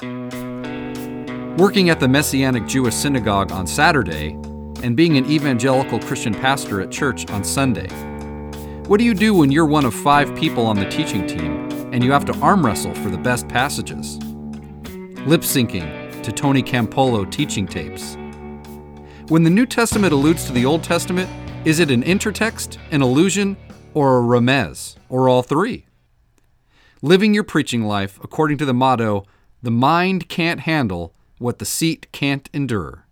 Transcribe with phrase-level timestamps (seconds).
[0.00, 4.32] Working at the Messianic Jewish Synagogue on Saturday
[4.82, 7.88] and being an evangelical Christian pastor at church on Sunday.
[8.88, 12.02] What do you do when you're one of five people on the teaching team and
[12.02, 14.16] you have to arm wrestle for the best passages?
[15.26, 18.16] Lip syncing to Tony Campolo teaching tapes.
[19.28, 21.30] When the New Testament alludes to the Old Testament,
[21.64, 23.56] is it an intertext, an allusion,
[23.94, 25.86] or a remez, or all three?
[27.00, 29.24] Living your preaching life according to the motto,
[29.64, 33.06] the mind can't handle what the seat can't endure.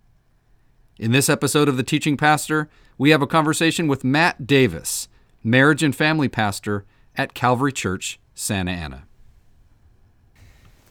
[0.99, 5.09] In this episode of The Teaching Pastor, we have a conversation with Matt Davis,
[5.43, 6.85] marriage and family pastor
[7.17, 9.05] at Calvary Church, Santa Ana.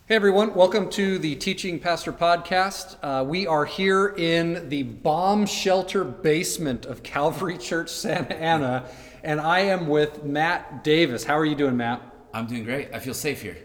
[0.07, 2.97] Hey everyone, welcome to the Teaching Pastor Podcast.
[3.03, 8.85] Uh, we are here in the bomb shelter basement of Calvary Church, Santa Ana,
[9.23, 11.23] and I am with Matt Davis.
[11.23, 12.10] How are you doing, Matt?
[12.33, 12.89] I'm doing great.
[12.93, 13.57] I feel safe here.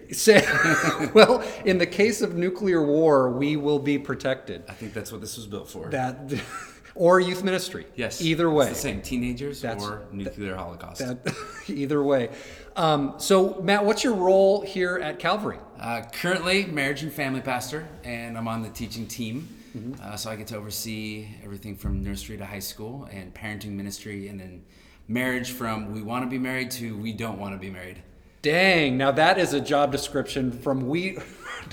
[1.14, 4.64] well, in the case of nuclear war, we will be protected.
[4.68, 5.88] I think that's what this was built for.
[5.88, 6.32] That.
[6.96, 7.86] or youth ministry.
[7.94, 8.20] Yes.
[8.20, 8.66] Either way.
[8.66, 9.02] It's the same.
[9.02, 10.98] Teenagers That's, or nuclear that, holocaust.
[10.98, 11.36] That,
[11.68, 12.30] either way.
[12.74, 15.58] Um, so, Matt, what's your role here at Calvary?
[15.78, 19.48] Uh, currently, marriage and family pastor, and I'm on the teaching team.
[19.76, 20.02] Mm-hmm.
[20.02, 24.28] Uh, so I get to oversee everything from nursery to high school and parenting ministry,
[24.28, 24.64] and then
[25.08, 28.02] marriage from we want to be married to we don't want to be married.
[28.46, 31.18] Dang, now that is a job description from we.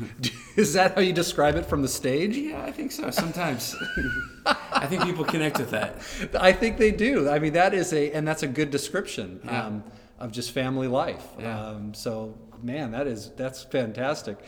[0.56, 2.36] is that how you describe it from the stage?
[2.36, 3.12] Yeah, I think so.
[3.12, 3.76] Sometimes.
[4.48, 5.98] I think people connect with that.
[6.34, 7.30] I think they do.
[7.30, 9.68] I mean, that is a, and that's a good description yeah.
[9.68, 9.84] um,
[10.18, 11.24] of just family life.
[11.38, 11.64] Yeah.
[11.64, 14.40] Um, so, man, that is, that's fantastic.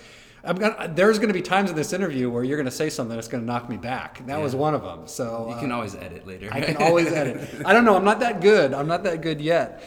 [0.43, 2.89] I'm gonna, there's going to be times in this interview where you're going to say
[2.89, 4.25] something that's going to knock me back.
[4.25, 4.43] That yeah.
[4.43, 5.07] was one of them.
[5.07, 6.49] So you can uh, always edit later.
[6.51, 7.47] I can always edit.
[7.63, 7.95] I don't know.
[7.95, 8.73] I'm not that good.
[8.73, 9.83] I'm not that good yet.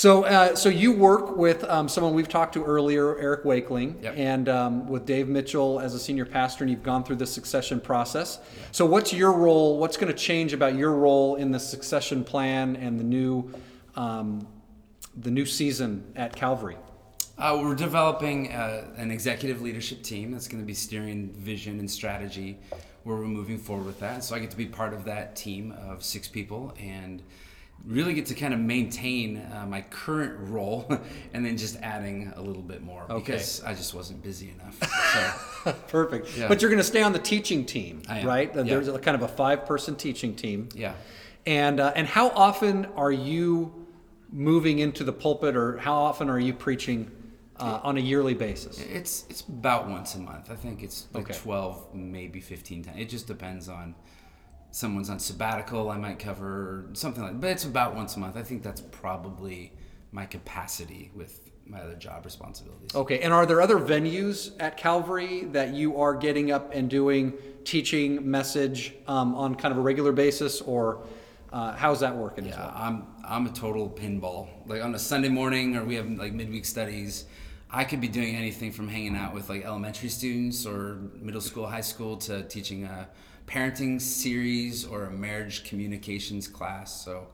[0.00, 4.14] So, uh, so you work with um, someone we've talked to earlier, Eric Wakeling, yep.
[4.16, 7.82] and um, with Dave Mitchell as a senior pastor, and you've gone through the succession
[7.82, 8.38] process.
[8.72, 9.76] So, what's your role?
[9.76, 13.52] What's going to change about your role in the succession plan and the new,
[13.94, 14.48] um,
[15.18, 16.78] the new season at Calvary?
[17.36, 21.90] Uh, we're developing uh, an executive leadership team that's going to be steering vision and
[21.90, 22.58] strategy
[23.02, 24.24] where we're moving forward with that.
[24.24, 27.22] So I get to be part of that team of six people and
[27.86, 30.86] really get to kind of maintain uh, my current role
[31.32, 33.32] and then just adding a little bit more okay.
[33.32, 34.78] because I just wasn't busy enough.
[35.64, 35.72] So.
[35.88, 36.36] Perfect.
[36.36, 36.48] Yeah.
[36.48, 38.54] But you're going to stay on the teaching team, right?
[38.54, 38.62] Yeah.
[38.62, 40.68] There's a, kind of a five person teaching team.
[40.74, 40.94] Yeah.
[41.46, 43.86] And, uh, and how often are you
[44.30, 47.10] moving into the pulpit or how often are you preaching
[47.56, 48.80] uh, on a yearly basis?
[48.80, 50.50] It's, it's about once a month.
[50.50, 51.38] I think it's like okay.
[51.38, 52.98] 12, maybe 15 times.
[53.00, 53.94] It just depends on
[54.70, 57.40] someone's on sabbatical, I might cover something like.
[57.40, 58.36] But it's about once a month.
[58.36, 59.72] I think that's probably
[60.12, 62.94] my capacity with my other job responsibilities.
[62.94, 67.32] Okay, and are there other venues at Calvary that you are getting up and doing
[67.64, 71.06] teaching message um, on kind of a regular basis, or
[71.52, 72.46] uh, how's that working?
[72.46, 72.72] Yeah, well?
[72.74, 74.48] I'm I'm a total pinball.
[74.66, 77.26] Like on a Sunday morning, or we have like midweek studies.
[77.72, 81.68] I could be doing anything from hanging out with like elementary students or middle school,
[81.68, 83.08] high school to teaching a
[83.50, 87.04] parenting series or a marriage communications class.
[87.04, 87.26] So,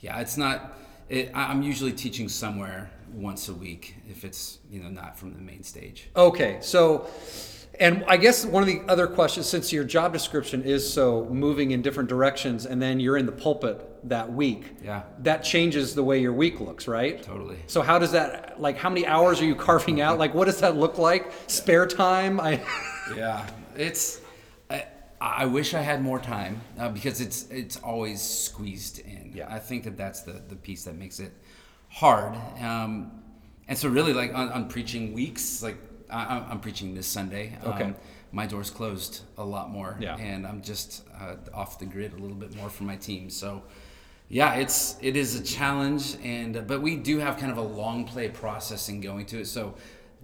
[0.00, 0.78] yeah, it's not.
[1.08, 5.40] It, I'm usually teaching somewhere once a week if it's you know not from the
[5.40, 6.08] main stage.
[6.16, 7.08] Okay, so.
[7.80, 11.72] And I guess one of the other questions, since your job description is so moving
[11.72, 16.04] in different directions, and then you're in the pulpit that week, yeah, that changes the
[16.04, 17.20] way your week looks, right?
[17.20, 17.56] Totally.
[17.66, 20.20] So how does that, like, how many hours are you carving out?
[20.20, 21.32] Like, what does that look like?
[21.48, 22.38] Spare time?
[22.38, 22.62] I.
[23.16, 23.44] yeah,
[23.76, 24.20] it's
[25.20, 29.32] I wish I had more time uh, because it's it's always squeezed in.
[29.34, 29.46] Yeah.
[29.48, 31.32] I think that that's the, the piece that makes it
[31.88, 32.34] hard.
[32.60, 33.22] Um,
[33.68, 35.76] and so really like on, on preaching weeks, like
[36.10, 37.56] I, am preaching this Sunday.
[37.64, 37.84] Okay.
[37.84, 37.96] Um,
[38.32, 39.96] my door's closed a lot more.
[40.00, 40.16] Yeah.
[40.16, 43.30] And I'm just uh, off the grid a little bit more for my team.
[43.30, 43.62] So
[44.28, 47.62] yeah, it's it is a challenge, and uh, but we do have kind of a
[47.62, 49.46] long play process in going to it.
[49.46, 49.74] So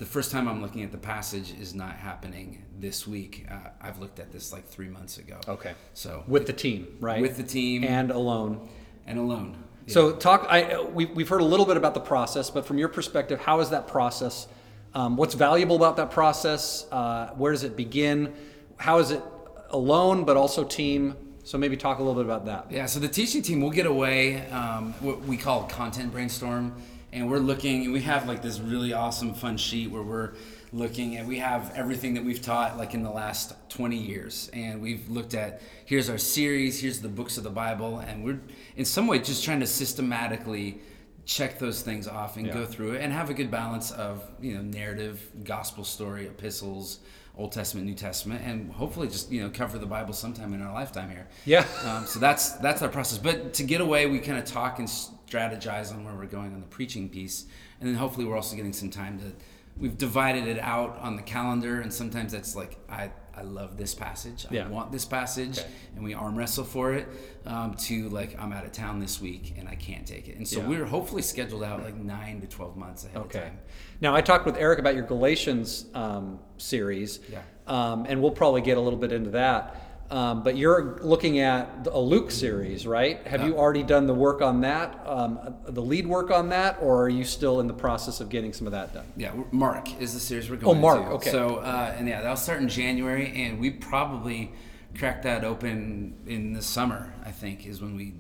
[0.01, 3.47] the first time I'm looking at the passage is not happening this week.
[3.51, 5.39] Uh, I've looked at this like three months ago.
[5.47, 5.75] Okay.
[5.93, 7.21] So with the team, right?
[7.21, 8.67] With the team and alone.
[9.07, 9.63] And alone.
[9.87, 9.93] Yeah.
[9.93, 10.47] So talk.
[10.49, 13.61] I we, we've heard a little bit about the process, but from your perspective, how
[13.61, 14.49] is that process?
[14.95, 16.87] Um, what's valuable about that process?
[16.91, 18.33] Uh, where does it begin?
[18.79, 19.23] How is it
[19.69, 21.15] alone, but also team?
[21.45, 22.73] So maybe talk a little bit about that.
[22.73, 22.87] Yeah.
[22.87, 24.49] So the teaching team will get away.
[24.49, 26.75] Um, what we call content brainstorm
[27.13, 30.33] and we're looking and we have like this really awesome fun sheet where we're
[30.73, 34.81] looking and we have everything that we've taught like in the last 20 years and
[34.81, 38.39] we've looked at here's our series here's the books of the bible and we're
[38.77, 40.81] in some way just trying to systematically
[41.27, 42.55] check those things off and Yeah.
[42.55, 46.99] go through it and have a good balance of you know narrative, gospel story, epistles,
[47.41, 50.73] Old Testament, New Testament, and hopefully just you know cover the Bible sometime in our
[50.73, 51.27] lifetime here.
[51.47, 51.65] Yeah.
[51.85, 53.19] Um, so that's that's our process.
[53.19, 56.61] But to get away, we kind of talk and strategize on where we're going on
[56.61, 57.47] the preaching piece,
[57.81, 59.33] and then hopefully we're also getting some time to.
[59.79, 63.11] We've divided it out on the calendar, and sometimes that's like I
[63.41, 64.47] I love this passage.
[64.51, 64.67] Yeah.
[64.67, 65.69] I want this passage, Okay.
[65.97, 67.09] and we arm wrestle for it.
[67.47, 70.47] Um, to like I'm out of town this week and I can't take it, and
[70.47, 70.67] so Yeah.
[70.69, 73.39] we're hopefully scheduled out like nine to twelve months ahead Okay.
[73.39, 73.59] of time.
[74.03, 77.41] Now, I talked with Eric about your Galatians um, series, Yeah.
[77.67, 79.75] um, and we'll probably get a little bit into that.
[80.11, 83.25] Um, but you're looking at a Luke series, right?
[83.29, 87.05] Have you already done the work on that, um, the lead work on that, or
[87.05, 89.07] are you still in the process of getting some of that done?
[89.17, 90.75] Yeah, Mark is the series we're going.
[90.75, 90.79] To.
[90.79, 91.11] Oh, Mark, to.
[91.13, 91.31] okay.
[91.31, 94.53] So, uh, and yeah, that'll start in January, and we probably
[94.99, 97.15] crack that open in the summer.
[97.25, 98.15] I think is when we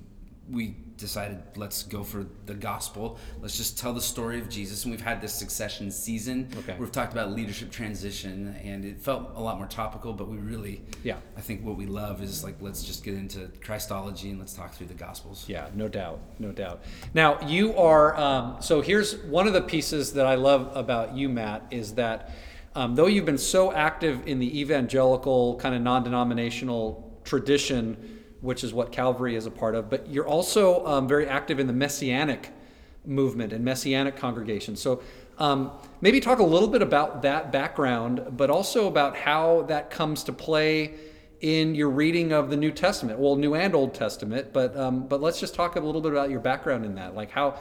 [0.48, 3.18] we decided let's go for the gospel.
[3.40, 6.48] Let's just tell the story of Jesus, and we've had this succession season.
[6.58, 6.76] Okay.
[6.78, 10.12] We've talked about leadership transition, and it felt a lot more topical.
[10.12, 11.16] But we really, Yeah.
[11.36, 14.74] I think what we love is like let's just get into Christology and let's talk
[14.74, 15.44] through the gospels.
[15.48, 16.82] Yeah, no doubt, no doubt.
[17.14, 18.16] Now you are.
[18.16, 22.30] Um, so here's one of the pieces that I love about you, Matt, is that
[22.74, 28.72] um, though you've been so active in the evangelical kind of non-denominational tradition, which is
[28.72, 32.50] what Calvary is a part of, but you're also um, very active in the messianic
[33.04, 34.80] movement and messianic congregations.
[34.80, 35.02] So.
[35.38, 35.70] Um,
[36.02, 40.34] maybe talk a little bit about that background, but also about how that comes to
[40.34, 40.96] play
[41.40, 45.22] in your reading of the New Testament, well, New and Old Testament, but um, but
[45.22, 47.14] let's just talk a little bit about your background in that.
[47.14, 47.58] Like how,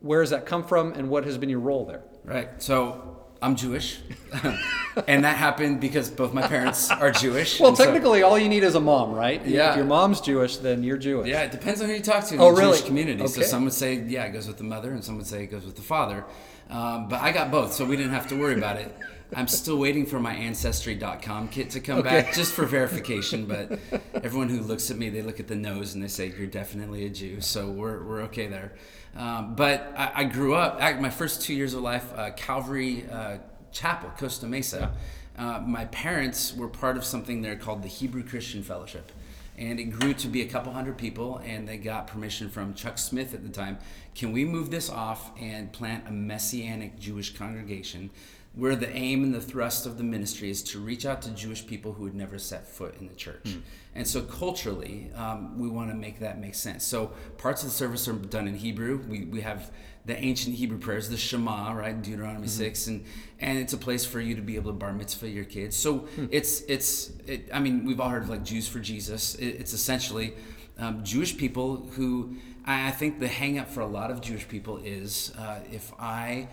[0.00, 2.02] where does that come from, and what has been your role there?
[2.24, 2.48] Right.
[2.62, 3.98] So I'm Jewish,
[5.06, 7.60] and that happened because both my parents are Jewish.
[7.60, 9.44] Well, and so- technically, all you need is a mom, right?
[9.46, 9.70] Yeah.
[9.70, 11.28] If your mom's Jewish, then you're Jewish.
[11.28, 12.76] yeah, it depends on who you talk to in Oh, the really?
[12.78, 13.26] Jewish community.
[13.28, 15.48] So some would say, yeah, it goes with the mother, and some would say it
[15.48, 16.24] goes with the father.
[16.70, 18.96] Um, but I got both, so we didn't have to worry about it.
[19.34, 22.22] I'm still waiting for my Ancestry.com kit to come Okay.
[22.22, 23.46] back just for verification.
[23.46, 23.78] But
[24.14, 27.06] everyone who looks at me, they look at the nose and they say, you're definitely
[27.06, 27.40] a Jew.
[27.40, 28.72] So we're, we're okay there.
[29.16, 33.06] Um, but I, I grew up, I, my first two years of life, uh, Calvary
[33.10, 33.38] uh,
[33.72, 34.92] Chapel, Costa Mesa.
[35.36, 39.12] Uh, my parents were part of something there called the Hebrew Christian Fellowship.
[39.58, 42.98] And it grew to be a couple hundred people, and they got permission from Chuck
[42.98, 43.78] Smith at the time.
[44.14, 48.10] Can we move this off and plant a messianic Jewish congregation
[48.56, 51.66] where the aim and the thrust of the ministry is to reach out to Jewish
[51.66, 53.56] people who had never set foot in the church?
[53.94, 56.84] And so, culturally, um, we want to make that make sense.
[56.84, 59.02] So, parts of the service are done in Hebrew.
[59.08, 59.70] We, we have
[60.06, 63.04] the ancient Hebrew prayers, the Shema, right, Deuteronomy six, and
[63.40, 65.76] and it's a place for you to be able to bar mitzvah your kids.
[65.76, 69.34] So it's it's it, I mean we've all heard of like Jews for Jesus.
[69.34, 70.34] It, it's essentially
[70.78, 74.46] um, Jewish people who I, I think the hang up for a lot of Jewish
[74.46, 76.48] people is uh, if I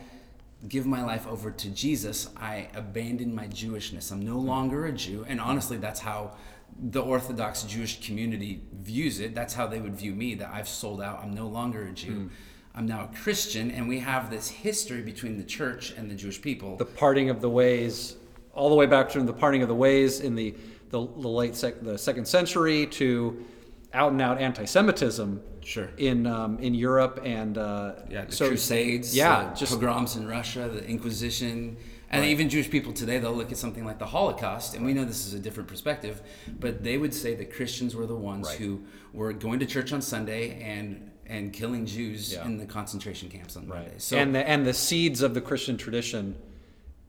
[0.68, 4.12] give my life over to Jesus, I abandon my Jewishness.
[4.12, 6.36] I'm no longer a Jew, and honestly, that's how
[6.80, 9.36] the Orthodox Jewish community views it.
[9.36, 10.36] That's how they would view me.
[10.36, 11.20] That I've sold out.
[11.22, 12.14] I'm no longer a Jew.
[12.14, 12.28] Hmm.
[12.76, 16.42] I'm now a Christian, and we have this history between the church and the Jewish
[16.42, 16.76] people.
[16.78, 18.16] The parting of the ways,
[18.56, 20.56] all the way back to the parting of the ways in the
[20.90, 23.44] the, the late sec, the second century to
[23.94, 25.42] out and out anti-Semitism.
[25.62, 25.90] Sure.
[25.98, 30.68] In um, in Europe and uh, yeah, the so- Crusades, Yeah, just pogroms in Russia,
[30.70, 31.78] the Inquisition,
[32.10, 35.06] and even Jewish people today they'll look at something like the Holocaust, and we know
[35.06, 36.22] this is a different perspective,
[36.60, 38.58] but they would say that Christians were the ones Right.
[38.58, 42.46] who were going to church on Sunday and and killing Jews Yeah.
[42.46, 43.92] in the concentration camps on Monday.
[43.92, 44.02] right.
[44.02, 46.36] So and the and the seeds of the Christian tradition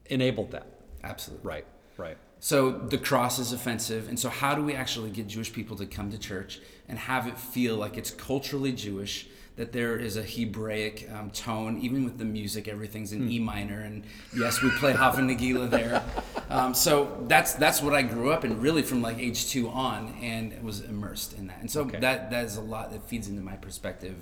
[0.06, 0.66] enabled that.
[1.02, 1.66] absolutely Right.
[1.97, 2.16] Right.
[2.44, 5.86] So the cross is offensive, and so how do we actually get Jewish people to
[5.86, 6.60] come to church
[6.90, 9.28] and have it feel like it's culturally Jewish?
[9.56, 13.80] That there is a Hebraic um, tone, even with the music, everything's in E minor,
[13.80, 14.04] and
[14.36, 16.02] yes, we play Hava Nagila there.
[16.50, 20.14] Um, so that's that's what I grew up in, really from like age two on,
[20.20, 21.60] and was immersed in that.
[21.60, 22.00] And so Okay.
[22.00, 24.16] that that is a lot that feeds into my perspective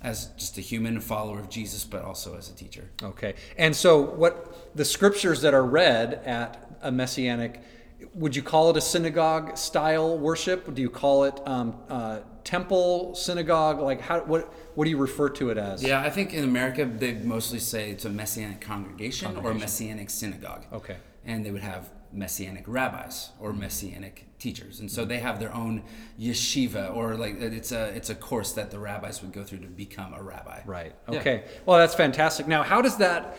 [0.00, 2.88] as just a human a follower of Jesus, but also as a teacher.
[3.02, 3.34] Okay.
[3.56, 7.62] And so, what the scriptures that are read at a messianic,
[8.14, 10.72] would you call it a synagogue style worship?
[10.74, 13.80] Do you call it um, uh, temple synagogue?
[13.80, 15.82] Like, how what what do you refer to it as?
[15.82, 20.64] Yeah, I think in America they mostly say it's a messianic congregation, or messianic synagogue.
[20.72, 20.96] Okay.
[21.24, 25.82] And they would have messianic rabbis or messianic teachers, and so they have their own
[26.18, 29.66] yeshiva, or like it's a it's a course that the rabbis would go through to
[29.66, 30.60] become a rabbi.
[30.64, 30.94] Right.
[31.10, 31.18] Yeah.
[31.18, 31.44] Okay.
[31.66, 32.46] Well, that's fantastic.
[32.46, 33.36] Now, how does that?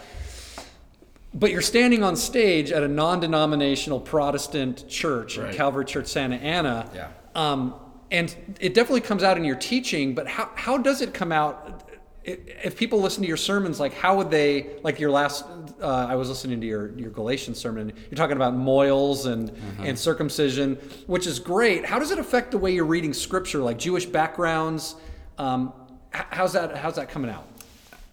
[1.33, 5.53] But you're standing on stage at a non-denominational Protestant church, Right.
[5.53, 6.89] Calvary Church Santa Ana.
[6.93, 7.09] Yeah.
[7.35, 7.75] Um,
[8.11, 10.15] and it definitely comes out in your teaching.
[10.15, 11.83] But how how does it come out?
[12.25, 15.45] if people listen to your sermons, like how would they like your last?
[15.81, 17.91] Uh, I was listening to your your Galatians sermon.
[18.09, 19.83] You're talking about moils and Mm-hmm.
[19.85, 20.75] and circumcision,
[21.07, 21.85] which is great.
[21.85, 24.95] How does it affect the way you're reading scripture, like Jewish backgrounds?
[25.37, 25.71] Um,
[26.11, 26.75] how's that?
[26.77, 27.47] How's that coming out?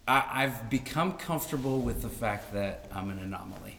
[0.07, 3.79] I, I've become comfortable with the fact that I'm an anomaly.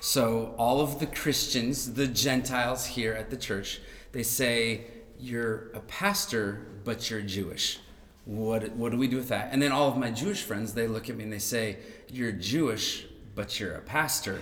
[0.00, 3.80] So all of the Christians, the Gentiles here at the church,
[4.12, 4.86] they say
[5.18, 7.78] you're a pastor, but you're Jewish.
[8.24, 9.50] What what do we do with that?
[9.52, 11.76] And then all of my Jewish friends, they look at me and they say
[12.08, 14.40] you're Jewish, but you're a pastor.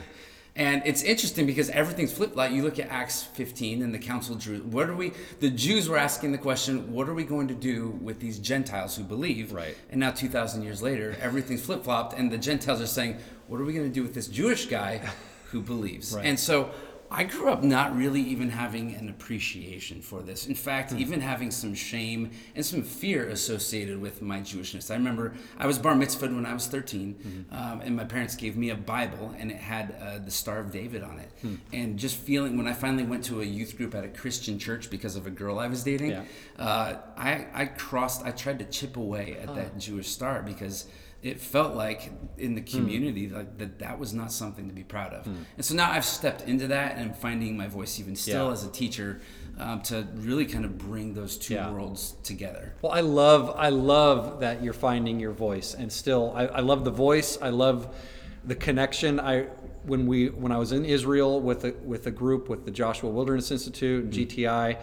[0.59, 2.35] And it's interesting because everything's flipped.
[2.35, 4.73] Like you look at Acts 15 and the Council of Jerusalem.
[4.73, 5.13] What are we?
[5.39, 8.97] The Jews were asking the question, "What are we going to do with these Gentiles
[8.97, 9.77] who believe?" Right.
[9.91, 13.65] And now 2,000 years later, everything's flip flopped, and the Gentiles are saying, What are
[13.65, 15.01] we going to do with this Jewish guy
[15.51, 16.13] who believes?
[16.13, 16.27] Right.
[16.27, 16.71] And so
[17.11, 20.47] I grew up not really even having an appreciation for this.
[20.47, 20.99] In fact, Hmm.
[20.99, 24.91] even having some shame and some fear associated with my Jewishness.
[24.91, 27.55] I remember I was bar mitzvahed when I was 13, Mm-hmm.
[27.55, 30.71] um, and my parents gave me a Bible, and it had uh, the Star of
[30.71, 31.31] David on it.
[31.41, 31.55] Hmm.
[31.73, 34.91] And just feeling, when I finally went to a youth group at a Christian church
[34.91, 36.25] because of a girl I was dating, Yeah.
[36.59, 40.87] uh, I, I crossed, I tried to chip away at that Jewish star because
[41.23, 45.13] it felt like in the community like that that was not something to be proud
[45.13, 45.27] of.
[45.27, 48.53] And so now I've stepped into that and I'm finding my voice even still Yeah.
[48.53, 49.21] as a teacher
[49.59, 51.73] um, to really kind of bring those two Yeah.
[51.73, 52.75] worlds together.
[52.83, 56.85] Well, I love I love that you're finding your voice, and still, I, I love
[56.85, 57.37] the voice.
[57.43, 57.93] I love
[58.45, 59.19] the connection.
[59.19, 59.47] I
[59.85, 63.11] when we when I was in Israel with a, with a group with the Joshua
[63.11, 64.79] Wilderness Institute and GTI.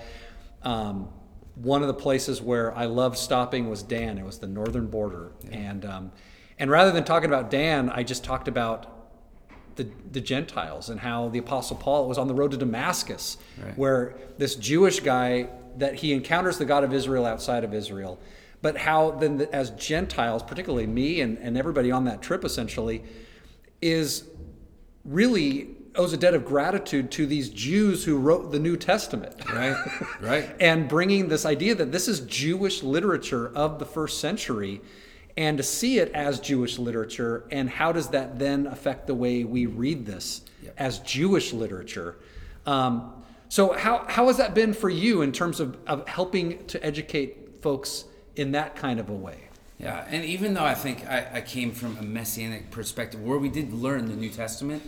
[0.64, 1.08] Um,
[1.56, 4.18] one of the places where I loved stopping was Dan.
[4.18, 6.12] It was the northern border, and um,
[6.60, 8.92] and rather than talking about Dan, I just talked about
[9.76, 13.78] the, the Gentiles and how the Apostle Paul was on the road to Damascus, Right.
[13.78, 18.18] where this Jewish guy that he encounters the God of Israel outside of Israel,
[18.62, 23.04] but how then the, as Gentiles, particularly me and, and everybody on that trip essentially,
[23.82, 24.24] is
[25.04, 29.36] really owes a debt of gratitude to these Jews who wrote the New Testament.
[29.56, 29.76] Right,
[30.22, 30.56] right.
[30.60, 34.82] and bringing this idea that this is Jewish literature of the first century
[35.38, 39.44] and to see it as Jewish literature and how does that then affect the way
[39.44, 40.74] we read this Yep.
[40.78, 42.16] as Jewish literature.
[42.66, 43.14] Um,
[43.50, 47.62] so how, how has that been for you in terms of, of helping to educate
[47.62, 49.38] folks in that kind of a way?
[49.78, 53.50] Yeah, and even though I think I, I came from a messianic perspective where we
[53.50, 54.82] did learn the New Testament,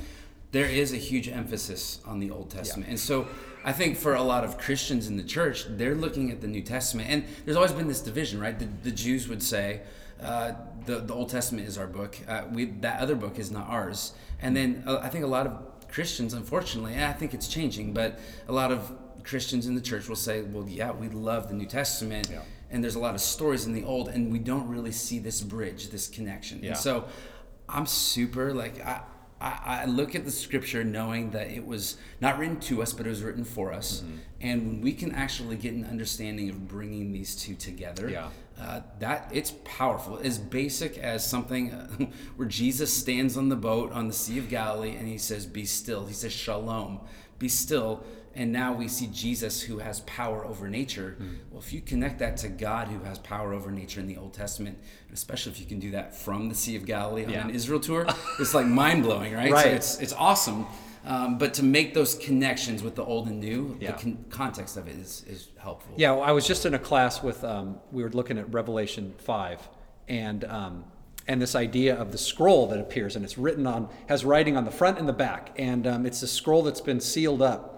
[0.57, 2.89] there is a huge emphasis on the Old Testament.
[2.89, 3.27] And so
[3.63, 6.61] I think for a lot of Christians in the church, they're looking at the New
[6.75, 7.07] Testament.
[7.11, 8.57] And there's always been this division, right?
[8.57, 9.81] The, the Jews would say,
[10.21, 10.53] uh,
[10.87, 12.17] the, the Old Testament is our book.
[12.27, 14.13] Uh, we, that other book is not ours.
[14.41, 15.53] And then uh, I think a lot of
[15.89, 18.91] Christians, unfortunately, and I think it's changing, but a lot of
[19.23, 22.41] Christians in the church will say, well, yeah, we love the New Testament Yeah.
[22.71, 25.41] and there's a lot of stories in the old and we don't really see this
[25.41, 26.69] bridge this connection Yeah.
[26.69, 27.05] and so
[27.69, 29.01] i'm super like I,
[29.39, 33.05] I I look at the scripture knowing that it was not written to us, but
[33.05, 34.01] it was written for us.
[34.01, 34.17] Mm-hmm.
[34.41, 38.29] And when we can actually get an understanding of bringing these two together, Yeah.
[38.59, 40.19] uh, that it's powerful.
[40.23, 41.87] As basic as something uh,
[42.35, 45.65] where Jesus stands on the boat on the Sea of Galilee and he says, "Be
[45.65, 46.99] still." He says, "Shalom,
[47.39, 48.03] be still."
[48.37, 51.15] And now we see Jesus who has power over nature.
[51.17, 51.27] Hmm.
[51.49, 54.33] Well, if you connect that to God who has power over nature in the Old
[54.33, 54.77] Testament,
[55.11, 57.45] especially if you can do that from the Sea of Galilee on Yeah.
[57.45, 58.05] an Israel tour,
[58.39, 59.49] it's like mind blowing, right?
[59.49, 59.67] So Right.
[59.73, 60.67] it's it's awesome.
[61.03, 63.93] Um, but to make those connections with the old and new, Yeah.
[63.93, 65.93] the con- context of it is, is helpful.
[65.97, 69.15] Yeah, well, I was just in a class with, um, we were looking at Revelation
[69.17, 69.67] 5,
[70.09, 70.83] and, um,
[71.25, 74.65] and this idea of the scroll that appears, and it's written on, has writing on
[74.65, 77.76] the front and the back, and um, it's a scroll that's been sealed up.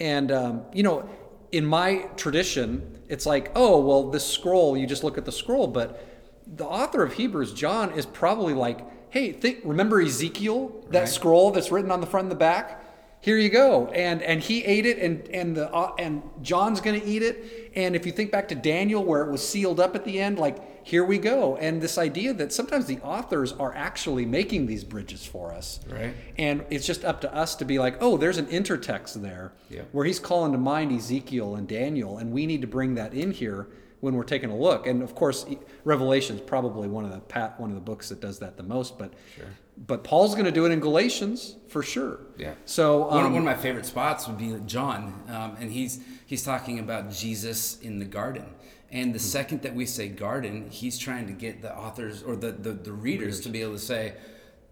[0.00, 1.08] And, um, you know,
[1.52, 5.66] in my tradition, it's like, oh, well, this scroll, you just look at the scroll,
[5.66, 6.04] but
[6.46, 8.80] the author of Hebrews, John, is probably like,
[9.10, 11.08] hey, think, remember Ezekiel, that Right.
[11.08, 12.78] scroll that's written on the front and the back?
[13.22, 17.00] here you go and and he ate it and and the uh, and john's going
[17.00, 19.94] to eat it and if you think back to daniel where it was sealed up
[19.94, 23.74] at the end like here we go and this idea that sometimes the authors are
[23.74, 26.14] actually making these bridges for us Right.
[26.38, 29.82] and it's just up to us to be like oh there's an intertext there Yeah.
[29.92, 33.30] where he's calling to mind ezekiel and daniel and we need to bring that in
[33.30, 33.68] here
[34.00, 35.46] when we're taking a look and of course
[35.84, 38.62] revelation is probably one of the pat one of the books that does that the
[38.64, 39.46] most but Sure.
[39.86, 42.54] but paul's going to do it in galatians for sure Yeah.
[42.64, 46.42] so one, um, one of my favorite spots would be John, um, and he's he's
[46.44, 48.46] talking about Jesus in the garden.
[48.92, 52.52] And the second that we say garden, he's trying to get the authors or the,
[52.52, 54.14] the, the readers to be able to say,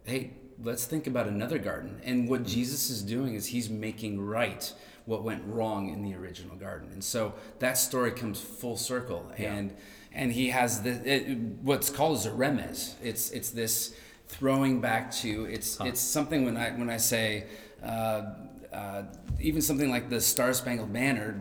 [0.04, 2.00] hey, let's think about another garden.
[2.04, 4.72] And what Jesus is doing is he's making right
[5.06, 6.90] what went wrong in the original garden.
[6.92, 9.74] And so that story comes full circle, and
[10.12, 12.94] and he has the it, what's called as a remez.
[13.02, 13.94] It's it's this
[14.28, 17.46] throwing back to it's it's something when I when I say.
[17.82, 18.34] Uh,
[18.72, 19.02] uh,
[19.40, 21.40] even something like the Star Spangled Banner,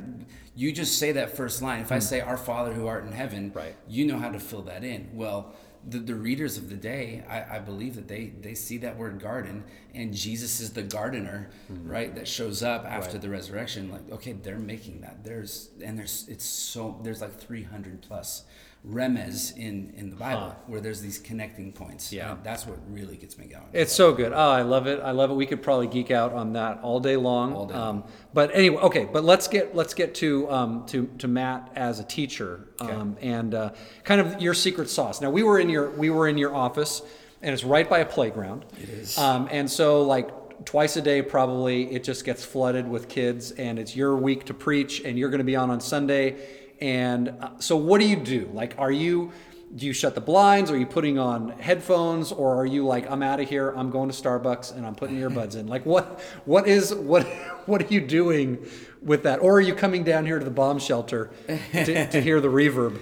[0.55, 1.81] you just say that first line.
[1.81, 2.01] If I hmm.
[2.01, 3.75] say "Our Father who art in heaven," Right.
[3.87, 5.09] you know how to fill that in.
[5.13, 5.53] Well,
[5.87, 9.19] the, the readers of the day, I, I believe that they they see that word
[9.19, 9.63] garden,
[9.93, 11.89] and Jesus is the gardener, hmm.
[11.89, 12.13] right?
[12.13, 13.21] That shows up after Right.
[13.21, 13.89] the resurrection.
[13.89, 15.23] Like, okay, they're making that.
[15.23, 18.43] There's and there's it's so there's like 300 plus
[18.87, 20.55] remez in in the Bible Huh.
[20.67, 22.13] where there's these connecting points.
[22.13, 22.31] Yeah.
[22.31, 23.65] And that's what really gets me going.
[23.73, 24.31] It's so good.
[24.33, 25.01] Oh, I love it.
[25.01, 25.33] I love it.
[25.33, 27.53] We could probably geek out on that all day long.
[27.53, 29.05] All day Um, but anyway, okay.
[29.11, 33.53] But let's get let's get to um, to to Matt as a teacher um, and
[33.53, 33.71] uh,
[34.05, 35.19] kind of your secret sauce.
[35.19, 37.01] Now we were in your we were in your office,
[37.41, 38.65] and it's right by a playground.
[38.81, 39.17] It is.
[39.17, 40.29] Um, and so like
[40.65, 44.53] twice a day probably it just gets flooded with kids, and it's your week to
[44.53, 46.35] preach, and you're going to be on on Sunday.
[46.81, 48.49] And uh, so what do you do?
[48.53, 49.31] Like, are you
[49.75, 50.71] do you shut the blinds?
[50.71, 53.69] Are you putting on headphones, or are you like, I'm out of here.
[53.69, 55.67] I'm going to Starbucks and I'm putting earbuds in.
[55.67, 57.27] Like, what what is what
[57.67, 58.65] what are you doing
[59.01, 59.39] with that?
[59.39, 62.99] Or are you coming down here to the bomb shelter to, to hear the reverb?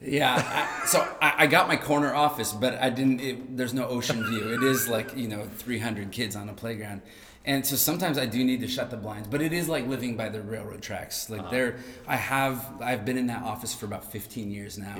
[0.00, 3.20] Yeah, I, so I, I got my corner office, but I didn't.
[3.20, 4.54] It, there's no ocean view.
[4.54, 7.02] It is like you know 300 kids on a playground,
[7.44, 9.28] and so sometimes I do need to shut the blinds.
[9.28, 11.30] But it is like living by the railroad tracks.
[11.30, 11.76] Like there,
[12.06, 14.94] I have I've been in that office for about 15 years now,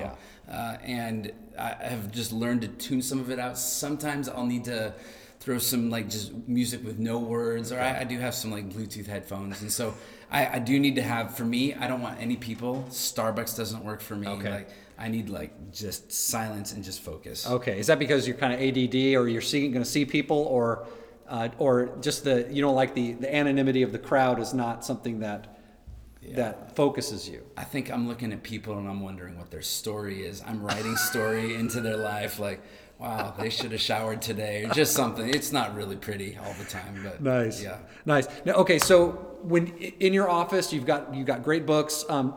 [0.47, 0.53] Yeah.
[0.53, 3.57] uh, and I have just learned to tune some of it out.
[3.57, 4.93] Sometimes I'll need to
[5.39, 8.69] throw some like just music with no words, or I, I do have some like
[8.69, 9.93] Bluetooth headphones, and so.
[10.31, 11.73] I, I do need to have for me.
[11.73, 12.85] I don't want any people.
[12.91, 14.27] Starbucks doesn't work for me.
[14.27, 14.51] Okay.
[14.51, 17.47] Like I need like just silence and just focus.
[17.49, 20.37] Okay, is that because you're kind of ADD, or you're seeing going to see people,
[20.37, 20.85] or
[21.29, 24.83] uh, or just the you know like the the anonymity of the crowd is not
[24.83, 25.55] something that
[26.35, 27.43] that focuses you?
[27.57, 30.43] I think I'm looking at people and I'm wondering what their story is.
[30.45, 32.61] I'm writing story into their life like,
[32.99, 35.27] wow, they should have showered today or just something.
[35.27, 37.63] It's not really pretty all the time, but Nice.
[37.63, 37.77] Yeah.
[38.05, 38.27] Nice.
[38.45, 42.03] Now, okay, so when in your office you've got you've got great books.
[42.09, 42.35] Um,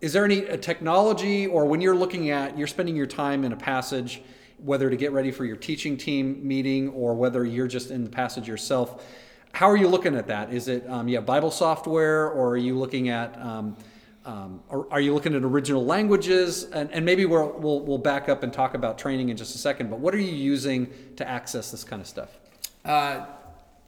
[0.00, 3.56] is there any technology, or when you're looking at you're spending your time in a
[3.56, 4.22] passage,
[4.62, 8.10] whether to get ready for your teaching team meeting or whether you're just in the
[8.10, 9.04] passage yourself?
[9.52, 10.52] How are you looking at that?
[10.52, 13.76] Is it um, yeah Bible software, or are you looking at um,
[14.24, 16.64] um, or are you looking at original languages?
[16.64, 19.58] And, and maybe we'll, we'll we'll back up and talk about training in just a
[19.58, 19.90] second.
[19.90, 22.38] But what are you using to access this kind of stuff?
[22.84, 23.26] Uh,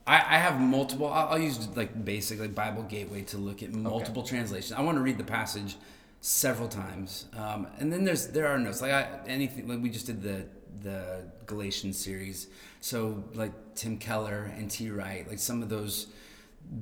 [0.06, 1.06] I, I have multiple.
[1.06, 4.72] I'll, I'll use like basic like Bible Gateway to look at multiple translations.
[4.72, 5.76] I want to read the passage
[6.20, 10.06] several times, um, and then there's there are notes like I, anything like we just
[10.06, 10.46] did the
[10.82, 12.48] the Galatians series.
[12.80, 14.90] So like Tim Keller and N.T.
[14.90, 16.08] Wright, like some of those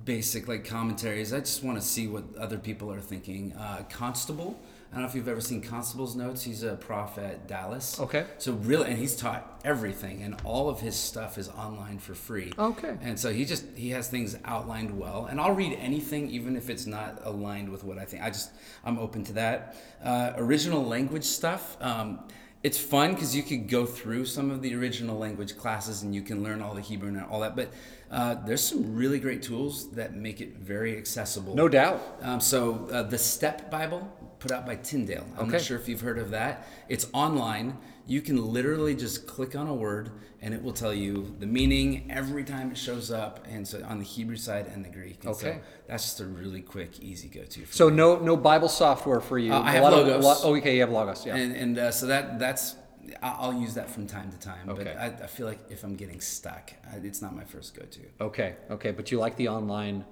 [0.04, 1.32] basic like commentaries.
[1.32, 3.52] I just want to see what other people are thinking.
[3.54, 4.58] Uh, Constable.
[4.90, 6.42] I don't know if you've ever seen Constable's notes.
[6.42, 8.00] He's a prof at Dallas.
[8.00, 8.26] Okay.
[8.38, 12.52] So really, and he's taught everything, and all of his stuff is online for free.
[12.58, 12.96] Okay.
[13.00, 16.68] And so he just he has things outlined well, and I'll read anything, even if
[16.68, 18.24] it's not aligned with what I think.
[18.24, 18.50] I just
[18.84, 19.76] I'm open to that.
[20.02, 21.76] Uh, original language stuff.
[21.80, 22.20] Um,
[22.62, 26.22] it's fun because you could go through some of the original language classes and you
[26.22, 27.56] can learn all the Hebrew and all that.
[27.56, 27.72] But
[28.10, 31.54] uh, there's some really great tools that make it very accessible.
[31.54, 32.02] No doubt.
[32.22, 34.00] Um, so uh, the Step Bible,
[34.40, 35.24] put out by Tyndale.
[35.36, 35.52] I'm Okay.
[35.52, 36.66] not sure if you've heard of that.
[36.88, 37.78] It's online.
[38.10, 40.10] You can literally just click on a word,
[40.42, 43.98] and it will tell you the meaning every time it shows up, and so on
[44.00, 45.24] the Hebrew side and the Greek.
[45.24, 45.54] And so
[45.86, 47.66] that's just a really quick, easy go-to.
[47.66, 47.96] For So me.
[47.96, 49.52] no no Bible software for you.
[49.52, 50.40] Uh, I A have lot of- Logos.
[50.44, 51.24] oh, okay, you have Logos.
[51.24, 51.36] Yeah.
[51.36, 52.74] and and uh, so that that's
[53.22, 54.68] I'll use that from time to time.
[54.68, 54.84] Okay.
[54.84, 58.00] But I, I feel like if I'm getting stuck, it's not my first go-to.
[58.28, 58.56] okay.
[58.70, 58.90] Okay.
[58.90, 60.04] But you like the online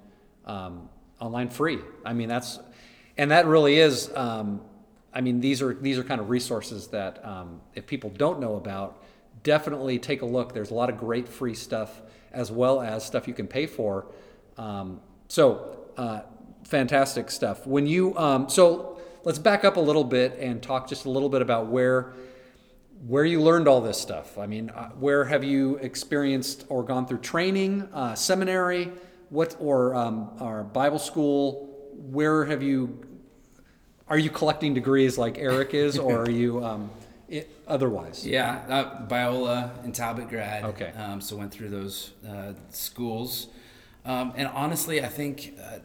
[0.46, 0.88] um,
[1.20, 1.80] online free.
[2.04, 2.60] I mean that's
[3.16, 4.08] and that really is.
[4.14, 4.60] Um,
[5.12, 8.56] I mean these are these are kind of resources that um, if people don't know
[8.56, 9.02] about,
[9.42, 10.52] definitely take a look.
[10.52, 14.06] There's a lot of great free stuff as well as stuff you can pay for.
[14.56, 16.20] Um, so uh,
[16.64, 17.66] fantastic stuff.
[17.66, 21.28] When you um, so let's back up a little bit and talk just a little
[21.28, 22.14] bit about where
[23.06, 24.38] where you learned all this stuff.
[24.38, 28.90] I mean, uh, where have you experienced or gone through training, uh, seminary,
[29.30, 31.92] what or um, or Bible school?
[31.94, 33.04] Where have you?
[34.10, 36.90] Are you collecting degrees like Eric is, or are you um,
[37.28, 38.26] it, otherwise?
[38.26, 40.64] Yeah, uh, Biola and Talbot grad.
[40.64, 40.92] Okay.
[40.96, 43.48] Um, so went through those uh, schools,
[44.04, 45.78] um, and honestly, I think uh,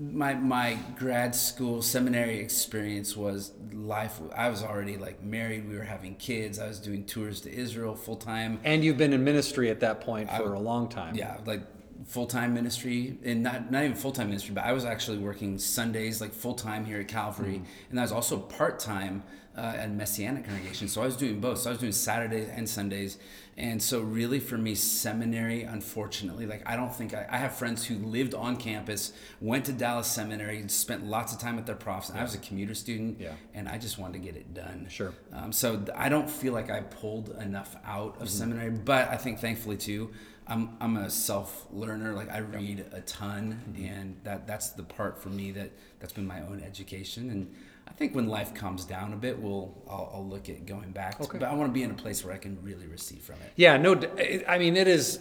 [0.00, 4.18] my my grad school seminary experience was life.
[4.34, 5.68] I was already like married.
[5.68, 6.58] We were having kids.
[6.58, 8.58] I was doing tours to Israel full time.
[8.64, 11.14] And you've been in ministry at that point for a long time.
[11.14, 11.60] Yeah, like
[12.04, 15.58] full time ministry, and not not even full time ministry, but I was actually working
[15.58, 17.90] Sundays like full time here at Calvary, Mm-hmm.
[17.90, 19.22] and I was also part time
[19.56, 20.88] uh, at Messianic congregation.
[20.88, 21.58] So I was doing both.
[21.58, 23.18] So I was doing Saturdays and Sundays,
[23.56, 27.84] and so really for me, seminary, unfortunately, like I don't think I, I have friends
[27.84, 32.08] who lived on campus, went to Dallas Seminary, spent lots of time with their profs.
[32.08, 33.32] And I was a commuter student, Yeah.
[33.54, 34.86] and I just wanted to get it done.
[34.88, 35.12] Sure.
[35.32, 39.38] Um, so I don't feel like I pulled enough out of seminary, but I think
[39.38, 40.10] thankfully too,
[40.46, 42.14] I'm I'm a self learner.
[42.14, 46.26] Like I read a ton, and that that's the part for me that that's been
[46.26, 47.30] my own education.
[47.30, 47.54] And
[47.92, 51.20] I think when life calms down a bit, we'll I'll, I'll look at going back.
[51.20, 51.38] Okay.
[51.38, 53.52] But I want to be in a place where I can really receive from it.
[53.54, 54.00] Yeah, no,
[54.48, 55.20] I mean, it is,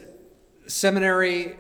[0.68, 1.60] seminary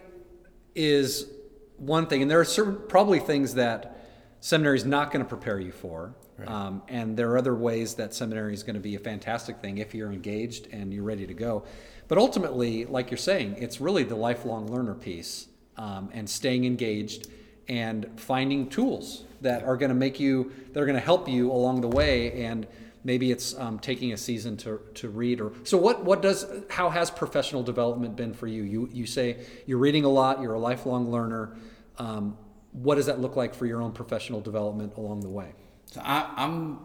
[0.73, 1.27] is
[1.75, 4.07] one thing, and there are certain, probably things that
[4.39, 6.15] seminary is not going to prepare you for.
[6.47, 9.79] Um, and there are other ways that seminary is going to be a fantastic thing
[9.79, 11.65] if you're engaged and you're ready to go.
[12.07, 17.27] But ultimately, like you're saying, it's really the lifelong learner piece um, and staying engaged
[17.67, 21.51] and finding tools that are going to make you, that are going to help you
[21.51, 22.43] along the way.
[22.43, 22.67] And
[23.03, 26.87] maybe it's um, taking a season to, to read or so what what does how
[26.91, 30.59] has professional development been for you you you say you're reading a lot you're a
[30.59, 31.57] lifelong learner
[31.97, 32.37] um,
[32.73, 35.51] what does that look like for your own professional development along the way
[35.87, 36.77] So I, I'm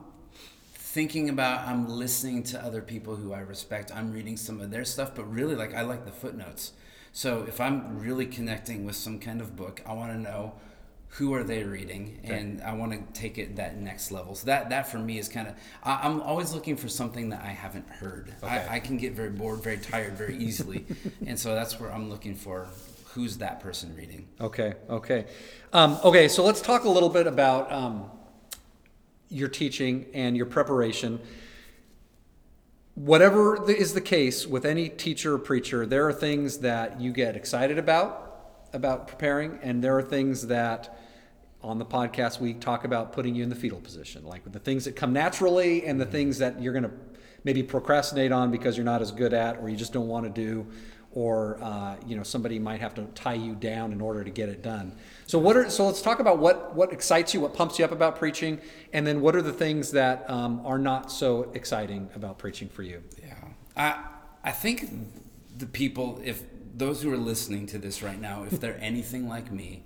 [0.97, 3.95] thinking about, I'm listening to other people who I respect.
[3.95, 6.73] I'm reading some of their stuff, but really, like, I like the footnotes.
[7.13, 10.55] So if I'm really connecting with some kind of book, I want to know
[11.09, 14.35] who are they reading, and I want to take it that next level.
[14.35, 17.49] So that that for me is kind of, I'm always looking for something that I
[17.49, 18.35] haven't heard.
[18.43, 18.53] Okay.
[18.53, 20.85] I, I can get very bored, very tired, very easily,
[21.27, 22.69] and so that's where I'm looking for.
[23.15, 24.29] Who's that person reading?
[24.39, 25.25] okay okay
[25.73, 28.11] um, okay so let's talk a little bit about um,
[29.31, 31.19] your teaching and your preparation
[32.97, 37.37] whatever is the case with any teacher or preacher, there are things that you get
[37.37, 38.26] excited about
[38.77, 40.97] about preparing, and there are things that
[41.63, 44.85] on the podcast we talk about putting you in the fetal position, like the things
[44.85, 46.93] that come naturally and the things that you're going to
[47.43, 50.31] maybe procrastinate on because you're not as good at, or you just don't want to
[50.31, 50.67] do.
[51.13, 54.51] Or uh, you know somebody might have to tie you down in order to get
[54.51, 54.95] it done.
[55.27, 57.91] So what are so let's talk about what what excites you, what pumps you up
[57.91, 58.61] about preaching,
[58.93, 62.83] and then what are the things that um, are not so exciting about preaching for
[62.83, 63.03] you.
[63.19, 63.33] Yeah,
[63.79, 64.05] I
[64.45, 64.91] I think
[65.57, 66.43] the people, if
[66.77, 69.85] those who are listening to this right now, if they're anything like me,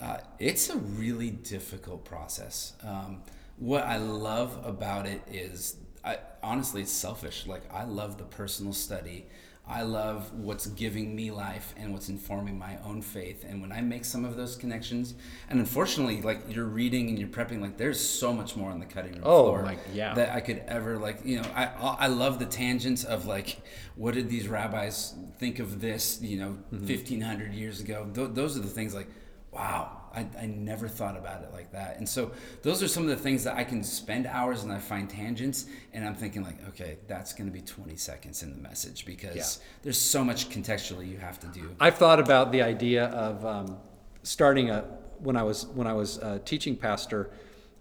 [0.00, 2.72] uh, it's a really difficult process.
[2.82, 3.22] Um,
[3.58, 7.46] what I love about it is, I, honestly, it's selfish.
[7.46, 9.26] Like I love the personal study.
[9.70, 13.44] I love what's giving me life and what's informing my own faith.
[13.48, 15.14] And when I make some of those connections,
[15.48, 18.86] and unfortunately, like you're reading and you're prepping, like there's so much more on the
[18.86, 20.14] cutting room Oh, floor my- yeah.
[20.14, 21.24] that I could ever like.
[21.24, 23.60] You know, I I love the tangents of like,
[23.94, 26.20] what did these rabbis think of this?
[26.20, 26.86] You know, Mm-hmm.
[26.86, 28.08] 1500 years ago.
[28.12, 29.08] Th- those are the things like,
[29.52, 29.96] wow.
[30.12, 31.98] I, I never thought about it like that.
[31.98, 32.32] And so
[32.62, 35.66] those are some of the things that I can spend hours and I find tangents
[35.92, 39.36] and I'm thinking like, okay, that's going to be 20 seconds in the message because
[39.36, 39.64] Yeah.
[39.82, 41.74] there's so much contextually you have to do.
[41.78, 43.76] I've thought about the idea of um,
[44.24, 44.84] starting a
[45.20, 47.30] when I was when I was a teaching pastor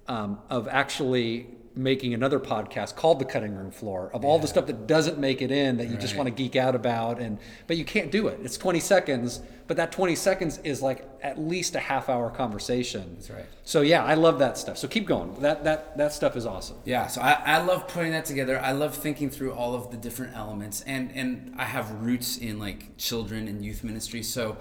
[0.08, 4.65] um, of actually making another podcast called the cutting room floor of all the stuff
[4.65, 7.77] that doesn't make it in that you just want to geek out about and but
[7.77, 11.75] you can't do it it's 20 seconds but that 20 seconds is like at least
[11.75, 13.45] a half hour conversation That's right.
[13.63, 16.77] so yeah i love that stuff so keep going that that that stuff is awesome
[16.86, 18.60] Yeah, so I, I love putting that together.
[18.60, 22.58] I love thinking through all of the different elements, and and I have roots in
[22.60, 24.23] like children and youth ministry.
[24.23, 24.58] So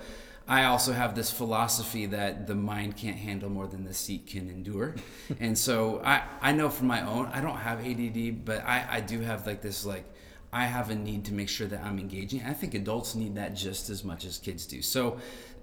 [0.49, 4.49] I also have this philosophy that the mind can't handle more than the seat can
[4.49, 4.95] endure,
[5.41, 9.01] and so I I know from my own I don't have ADD, but I I
[9.01, 10.05] do have like this like.
[10.51, 12.43] I have a need to make sure that I'm engaging.
[12.43, 14.81] I think adults need that just as much as kids do.
[14.81, 15.19] So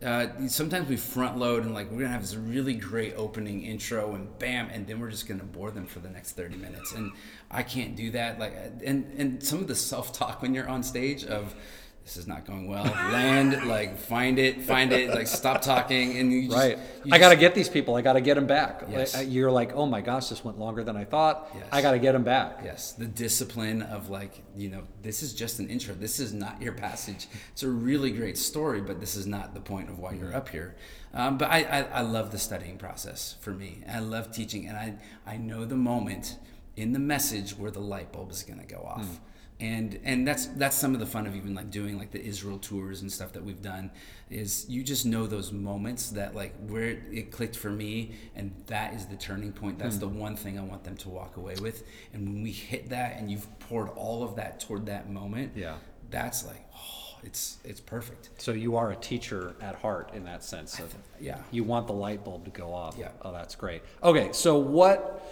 [0.06, 4.14] uh, sometimes we front load and like we're gonna have this really great opening intro
[4.14, 6.94] and bam, and then we're just gonna bore them for the next 30 minutes.
[6.94, 7.12] And
[7.50, 8.38] I can't do that.
[8.38, 11.56] Like, and and some of the self talk when you're on stage of
[12.06, 12.84] this is not going well.
[12.86, 17.18] Land, like find it, find it, like stop talking, and you just, right you i
[17.18, 19.16] got to get these people i got to get them back Yes.
[19.16, 21.66] Like, you're like oh my gosh this went longer than i thought Yes.
[21.72, 25.34] i got to get them back Yes, the discipline of like, you know, this is
[25.34, 25.94] just an intro.
[25.96, 27.28] This is not your passage.
[27.52, 30.50] It's a really great story, but this is not the point of why you're up
[30.50, 30.76] here.
[31.14, 33.84] Um, but I, I, I love the studying process for me.
[33.92, 36.38] I love teaching, and I, I know the moment
[36.76, 39.20] in the message where the light bulb is going to go off.
[39.60, 42.58] And and that's that's some of the fun of even like doing like the Israel
[42.58, 43.90] tours and stuff that we've done
[44.30, 48.94] is you just know those moments that like where it clicked for me and that
[48.94, 49.80] is the turning point.
[49.80, 50.02] That's hmm.
[50.02, 51.84] the one thing I want them to walk away with.
[52.14, 55.76] And when we hit that and you've poured all of that toward that moment, Yeah.
[56.10, 58.30] that's like, oh, it's it's perfect.
[58.38, 60.80] So you are a teacher at heart in that sense.
[60.80, 61.38] Of, yeah.
[61.52, 62.98] You want the light bulb to go off.
[63.00, 63.10] Yeah.
[63.22, 63.84] Oh, that's great.
[64.04, 65.26] Okay, so what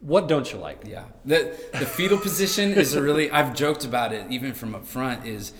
[0.00, 0.82] what don't you like?
[0.86, 3.30] Yeah, the the fetal position is a really.
[3.30, 5.26] I've joked about it even from up front.
[5.26, 5.52] Is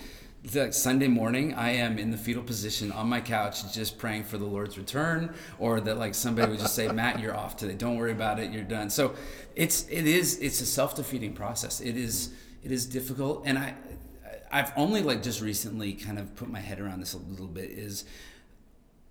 [0.54, 4.38] like Sunday morning, I am in the fetal position on my couch, just praying for
[4.38, 7.74] the Lord's return, or that like somebody would just say, "Matt, you're off today.
[7.74, 8.52] Don't worry about it.
[8.52, 9.14] You're done." So
[9.56, 11.80] it's it is it's a self defeating process.
[11.80, 13.74] It is it is difficult, and I
[14.50, 17.70] I've only like just recently kind of put my head around this a little bit.
[17.70, 18.04] Is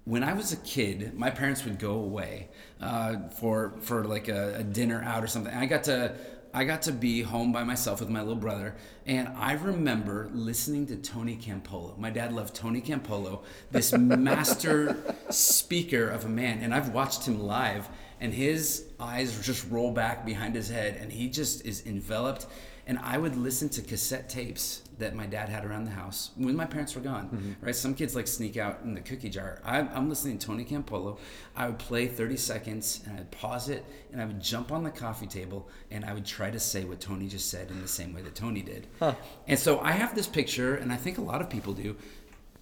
[0.08, 2.48] when I was a kid, my parents would go away
[2.80, 5.54] uh, for for like a, a, dinner out or something.
[5.54, 6.16] I got to
[6.54, 10.88] I got to be home by myself with my little brother, and I remember listening
[10.88, 11.98] to Tony Campolo.
[11.98, 14.98] My dad loved Tony Campolo, this master
[15.30, 17.90] speaker of a man, and I've watched him live,
[18.22, 22.48] and his eyes just roll back behind his head, and he just is enveloped.
[22.88, 26.56] And I would listen to cassette tapes that my dad had around the house when
[26.56, 27.26] my parents were gone.
[27.26, 27.66] Mm-hmm.
[27.66, 29.62] Right, some kids like sneak out in the cookie jar.
[29.64, 31.20] I, am listening to Tony Campolo.
[31.56, 34.90] I would play 30 seconds and I'd pause it and I would jump on the
[34.90, 38.14] coffee table and I would try to say what Tony just said in the same
[38.14, 38.88] way that Tony did.
[39.00, 39.16] Huh.
[39.48, 41.98] And so I have this picture, and I think a lot of people do.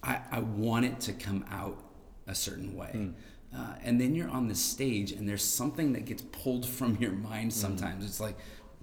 [0.02, 1.82] I, I want it to come out
[2.26, 2.90] a certain way.
[2.94, 3.14] Mm.
[3.56, 7.12] Uh, and then you're on the stage and there's something that gets pulled from your
[7.12, 7.58] mind hmm.
[7.58, 8.04] sometimes.
[8.04, 8.08] Mm.
[8.08, 8.36] It's like,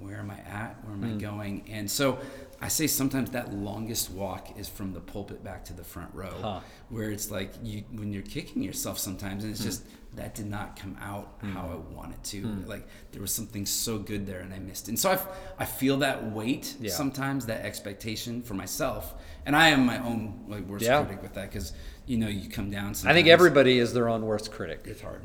[0.04, 0.78] where am I at?
[0.84, 1.16] Where am mm.
[1.16, 1.66] I going?
[1.70, 2.20] And so
[2.62, 6.34] I say sometimes that longest walk is from the pulpit back to the front row,
[6.42, 6.60] huh.
[6.89, 9.66] where it's like you when you're kicking yourself sometimes, and it's mm.
[9.66, 9.86] just
[10.16, 11.52] that did not come out mm.
[11.52, 12.42] how I wanted to.
[12.44, 12.68] Mm.
[12.68, 14.88] Like there was something so good there, and I missed.
[14.88, 14.92] It.
[14.92, 15.20] And so I,
[15.60, 16.92] I feel that weight yeah.
[16.92, 19.13] sometimes, that expectation for myself,
[19.46, 21.04] and I am my own like worst yeah.
[21.04, 21.74] critic with that because
[22.06, 22.96] you know you come down.
[23.06, 24.84] I think everybody is their own worst critic.
[24.86, 25.24] It's hard.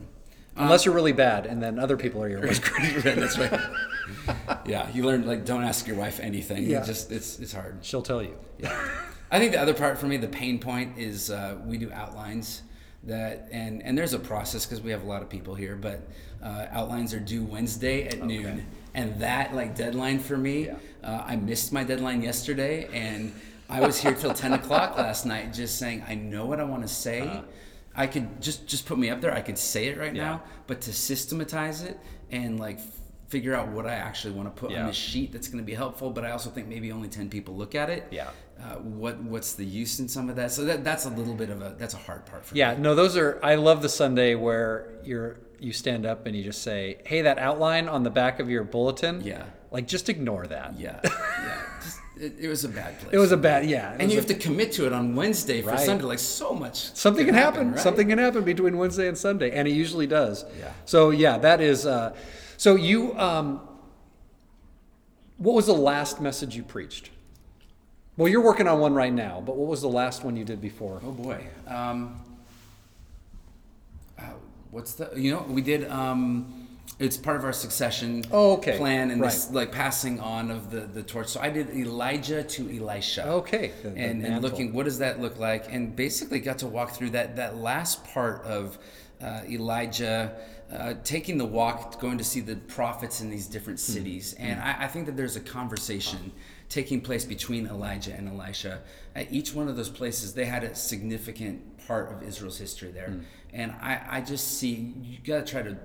[0.59, 3.15] Unless you're really bad, and then other people are your worst critic.
[3.15, 3.61] That's right.
[4.67, 6.65] yeah, you learn like don't ask your wife anything.
[6.65, 6.83] Yeah.
[6.83, 7.79] It just it's it's hard.
[7.83, 8.37] She'll tell you.
[8.59, 8.91] Yeah.
[9.31, 12.63] I think the other part for me, the pain point is uh, we do outlines
[13.05, 16.09] that and and there's a process because we have a lot of people here, but
[16.43, 18.27] uh, outlines are due Wednesday at okay.
[18.27, 20.77] noon, and that like deadline for me, yeah.
[21.05, 23.33] uh, I missed my deadline yesterday, and
[23.69, 26.83] I was here till ten o'clock last night, just saying I know what I want
[26.83, 27.21] to say.
[27.21, 27.43] Uh-huh
[27.99, 29.35] I could just just put me up there.
[29.35, 30.25] I could say it right yeah.
[30.25, 31.99] now, but to systematize it
[32.31, 32.79] and like
[33.27, 34.83] figure out what I actually want to put yeah.
[34.83, 36.11] on the sheet that's going to be helpful.
[36.11, 38.07] But I also think maybe only ten people look at it.
[38.13, 38.31] Yeah.
[38.63, 40.53] Uh, what what's the use in some of that?
[40.53, 42.77] So that that's a little bit of a that's a hard part for yeah, me.
[42.77, 42.83] Yeah.
[42.83, 43.41] No, those are.
[43.43, 47.39] I love the Sunday where you're you stand up and you just say, "Hey, that
[47.39, 49.45] outline on the back of your bulletin." Yeah.
[49.73, 50.79] Like just ignore that.
[50.79, 51.01] Yeah.
[51.39, 51.63] Yeah.
[52.21, 53.13] It, it, was a bad place.
[53.13, 53.95] It was a bad, yeah.
[53.99, 55.81] And you a, have to commit to it on Wednesday for right.
[55.81, 56.05] Sunday.
[56.05, 56.95] Like so much.
[56.95, 57.55] Something can happen.
[57.55, 57.81] happen right?
[57.81, 60.45] Something can happen between Wednesday and Sunday, and it usually does.
[60.59, 60.73] Yeah.
[60.85, 61.87] So yeah, that is.
[61.87, 62.17] Uh,
[62.57, 63.61] so you, um,
[65.37, 67.11] what was the last message you preached?
[68.17, 70.61] Well, you're working on one right now, but what was the last one you did
[70.61, 71.01] before?
[71.05, 71.47] Oh boy.
[71.69, 72.21] Um,
[74.19, 74.25] uh,
[74.73, 75.13] what's the?
[75.15, 75.89] You know, we did.
[75.89, 76.58] Um,
[76.99, 78.77] it's part of our succession oh, okay.
[78.77, 79.31] plan and right.
[79.31, 81.29] this like passing on of the, the torch.
[81.29, 83.27] So I did Elijah to Elisha.
[83.29, 83.73] Okay.
[83.83, 85.73] The, the and, and, looking, what does that look like?
[85.73, 88.79] And basically got to walk through that, that last part of
[89.21, 90.37] uh, Elijah
[90.73, 93.93] uh, taking the walk, going to see the prophets in these different hmm.
[93.93, 94.35] cities.
[94.35, 94.45] Mm.
[94.45, 96.31] And I, I, think that there's a conversation
[96.69, 98.81] taking place between Elijah and Elisha.
[99.17, 103.09] At each one of those places, they had a significant part of Israel's history there.
[103.09, 103.23] Mm.
[103.55, 105.79] And I, I just see, you got to try to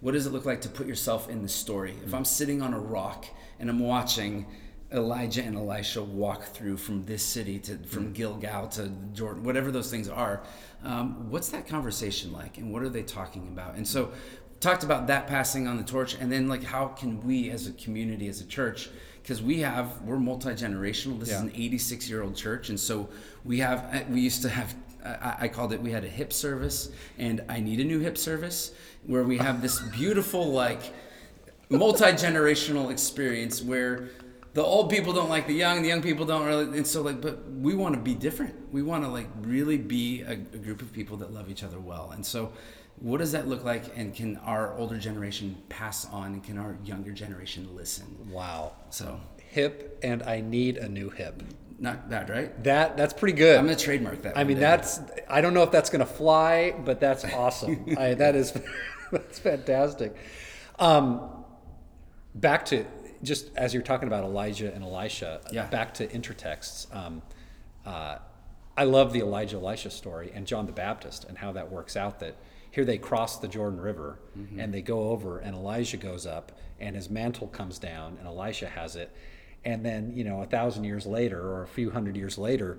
[0.00, 1.94] what does it look like to put yourself in the story?
[2.04, 3.26] If I'm sitting on a rock
[3.58, 4.46] and I'm watching
[4.92, 8.14] Elijah and Elisha walk through from this city to from mm.
[8.14, 10.42] Gilgal to Jordan, whatever those things are,
[10.82, 13.74] um, what's that conversation like, and what are they talking about?
[13.74, 14.12] And so,
[14.60, 17.72] talked about that passing on the torch, and then like how can we as a
[17.72, 18.88] community, as a church,
[19.22, 21.18] because we have we're multi generational.
[21.20, 21.36] This yeah.
[21.36, 23.10] is an 86 year old church, and so
[23.44, 24.74] we have we used to have
[25.08, 28.18] I, I called it we had a hip service and I need a new hip
[28.18, 28.72] service
[29.06, 30.80] where we have this beautiful like
[31.70, 34.08] multi-generational experience where
[34.54, 37.20] the old people don't like the young the young people don't really and so like
[37.20, 38.54] but we want to be different.
[38.72, 41.78] We want to like really be a, a, group of people that love each other
[41.78, 42.12] well.
[42.14, 42.52] And so
[43.00, 46.76] what does that look like and can our older generation pass on and can our
[46.84, 48.06] younger generation listen?
[48.30, 48.72] Wow.
[48.90, 49.20] So.
[49.50, 51.42] Hip and i need a new hip
[51.78, 52.64] not bad, right?
[52.64, 53.58] That that's pretty good.
[53.58, 54.36] I'm gonna trademark that.
[54.36, 54.62] I mean, day.
[54.62, 57.94] that's I don't know if that's gonna fly, but that's awesome.
[57.96, 58.52] I, that is
[59.12, 60.16] that's fantastic.
[60.78, 61.44] Um,
[62.34, 62.84] back to
[63.22, 65.40] just as you're talking about Elijah and Elisha.
[65.52, 65.66] Yeah.
[65.66, 66.94] Back to intertexts.
[66.94, 67.22] Um,
[67.86, 68.18] uh,
[68.76, 72.20] I love the Elijah Elisha story and John the Baptist and how that works out.
[72.20, 72.36] That
[72.70, 74.60] here they cross the Jordan River mm-hmm.
[74.60, 78.68] and they go over, and Elijah goes up, and his mantle comes down, and Elisha
[78.68, 79.10] has it
[79.68, 82.78] and then you know a thousand years later or a few hundred years later,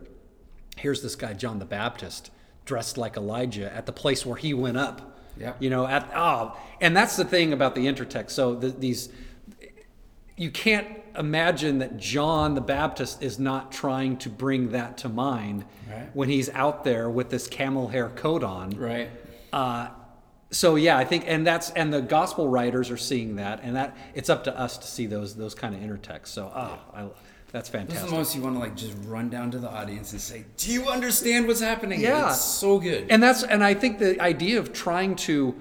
[0.78, 2.32] here's this guy John the Baptist
[2.66, 5.18] dressed like Elijah at the place where he went up.
[5.38, 5.58] Yep.
[5.62, 8.32] You know, at oh, and that's the thing about the intertext.
[8.32, 9.10] So the, these
[10.36, 15.66] you can't imagine that John the Baptist is not trying to bring that to mind
[15.90, 16.10] Right.
[16.14, 18.70] when he's out there with this camel hair coat on.
[18.72, 19.10] Right.
[19.52, 19.90] Uh,
[20.52, 23.96] so yeah, I think, and that's and the gospel writers are seeing that, and that
[24.16, 26.28] it's up to us to see those those kind of intertexts.
[26.28, 27.08] So oh, I,
[27.52, 28.10] that's This is fantastic.
[28.10, 30.72] the most you want to like just run down to the audience and say, "Do
[30.72, 32.30] you understand what's happening?" Yeah.
[32.30, 33.08] it's so good.
[33.10, 35.56] And that's and I think the idea of trying to,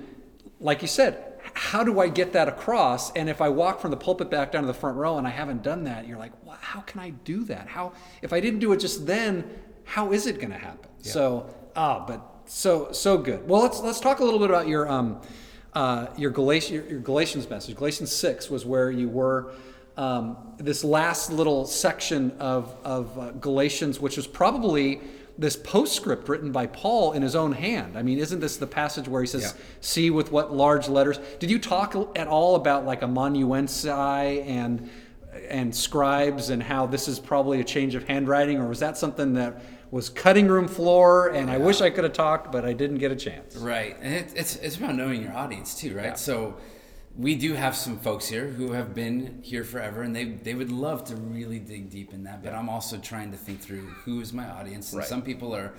[0.60, 1.22] like you said,
[1.54, 3.10] how do I get that across?
[3.12, 5.30] And if I walk from the pulpit back down to the front row and I
[5.30, 7.68] haven't done that, you're like, well, how can I do that?
[7.68, 9.50] How if I didn't do it just then,
[9.84, 10.90] how is it going to happen?
[11.02, 13.46] So ah, but so so good.
[13.46, 15.20] Well, let's let's talk a little bit about your um
[15.74, 17.76] uh, your Galatians your, your Galatians message.
[17.76, 19.52] Galatians six was where you were.
[19.96, 25.00] Um, this last little section of, of uh, Galatians, which was probably
[25.36, 27.98] this postscript written by Paul in his own hand.
[27.98, 29.62] I mean, isn't this the passage where he says, Yeah.
[29.80, 31.18] "See with what large letters"?
[31.40, 34.88] Did you talk at all about like amanuensis and
[35.48, 39.34] and scribes and how this is probably a change of handwriting, or was that something
[39.34, 41.28] that was cutting room floor?
[41.28, 43.56] And I wish I could have talked, but I didn't get a chance.
[43.56, 46.18] Right, and it, it's it's about knowing your audience too, right?
[46.18, 46.56] So
[47.16, 50.70] we do have some folks here who have been here forever, and they they would
[50.70, 52.42] love to really dig deep in that.
[52.42, 55.08] But I'm also trying to think through who is my audience, and Right.
[55.08, 55.72] some people are.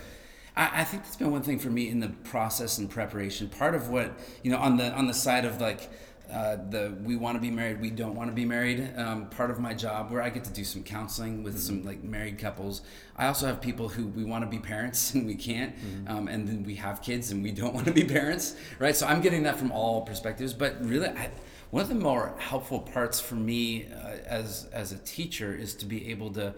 [0.57, 3.47] I, I think that's been one thing for me in the process and preparation.
[3.49, 5.89] Part of what you know on the on the side of like.
[6.31, 8.93] Uh, the we want to be married, we don't want to be married.
[8.95, 12.03] Um, part of my job where I get to do some counseling with some like
[12.03, 12.81] married couples.
[13.17, 15.73] I also have people who we want to be parents and we can't,
[16.07, 18.95] um, and then we have kids and we don't want to be parents, right?
[18.95, 20.53] So I'm getting that from all perspectives.
[20.53, 21.31] But really, I,
[21.71, 25.85] one of the more helpful parts for me uh, as as a teacher is to
[25.85, 26.53] be able to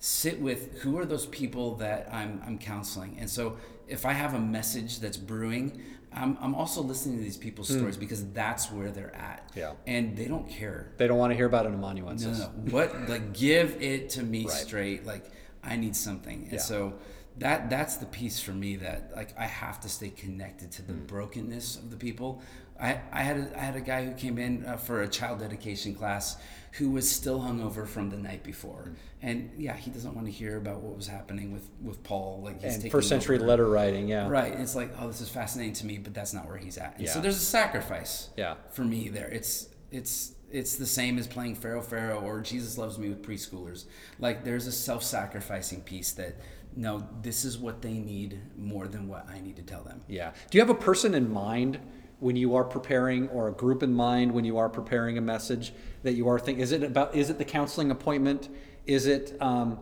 [0.00, 3.18] sit with who are those people that I'm, I'm counseling.
[3.20, 7.36] And so if I have a message that's brewing, I'm, I'm also listening to these
[7.36, 9.50] people's stories because that's where they're at.
[9.54, 9.74] Yeah.
[9.86, 10.92] And they don't care.
[10.96, 12.38] They don't want to hear about an amanuensis.
[12.40, 12.72] No, no, no.
[12.72, 14.52] What, like, give it to me Right.
[14.52, 15.06] straight.
[15.06, 15.30] Like,
[15.62, 16.44] I need something.
[16.44, 16.58] And Yeah.
[16.58, 16.94] so
[17.38, 20.92] that that's the piece for me that like I have to stay connected to the
[20.94, 21.06] Mm.
[21.06, 22.42] brokenness of the people.
[22.80, 25.38] I, I had a, I had a guy who came in uh, for a child
[25.40, 26.36] dedication class
[26.74, 28.94] who was still hungover from the night before, Mm.
[29.22, 32.40] and yeah, he doesn't want to hear about what was happening with with Paul.
[32.44, 33.46] Like he's And first century over.
[33.46, 34.28] letter writing, yeah.
[34.28, 34.52] Right.
[34.52, 36.98] It's like, oh, this is fascinating to me, but that's not where he's at.
[36.98, 38.54] And so there's a sacrifice Yeah.
[38.70, 39.28] for me there.
[39.28, 43.84] It's it's it's the same as playing Pharaoh Pharaoh or Jesus Loves Me with preschoolers.
[44.18, 46.36] Like there's a self-sacrificing piece that
[46.76, 50.02] no, this is what they need more than what I need to tell them.
[50.06, 50.32] Yeah.
[50.50, 51.80] Do you have a person in mind
[52.20, 55.72] when you are preparing, or a group in mind when you are preparing a message
[56.02, 56.62] that you are thinking?
[56.62, 57.14] Is it about?
[57.14, 58.48] Is it the counseling appointment?
[58.86, 59.78] Is it um,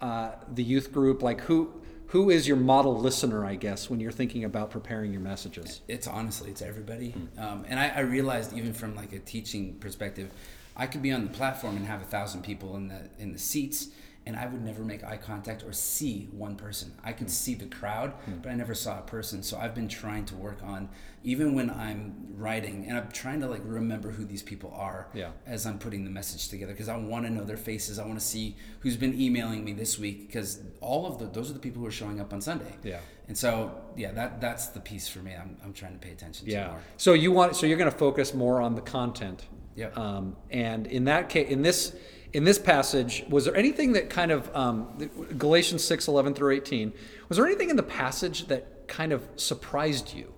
[0.00, 1.22] uh, the youth group?
[1.22, 1.72] Like who?
[2.08, 3.44] Who is your model listener?
[3.44, 5.80] I guess when you're thinking about preparing your messages.
[5.86, 7.14] It's honestly, it's everybody.
[7.38, 10.32] Um, and I, I realized even from like a teaching perspective,
[10.76, 13.38] I could be on the platform and have a thousand people in the in the
[13.38, 13.88] seats,
[14.26, 16.92] and I would never make eye contact or see one person.
[17.02, 19.42] I could see the crowd, but I never saw a person.
[19.42, 20.90] So I've been trying to work on,
[21.24, 25.30] even when I'm writing, and I'm trying to like remember who these people are Yeah.
[25.46, 27.98] as I'm putting the message together because I want to know their faces.
[27.98, 31.50] I want to see who's been emailing me this week because all of the those
[31.50, 32.74] are the people who are showing up on Sunday.
[32.84, 33.00] Yeah.
[33.26, 35.34] And so, yeah, that that's the piece for me.
[35.34, 36.68] I'm, I'm trying to pay attention to Yeah.
[36.68, 36.80] more.
[36.98, 37.56] So you want?
[37.56, 39.46] So you're going to focus more on the content.
[39.76, 39.96] Yep.
[39.96, 41.94] Um, and in that case, in this
[42.32, 46.92] in this passage, was there anything that kind of um, Galatians 6, 11 through 18,
[47.28, 50.32] was there anything in the passage that kind of surprised you?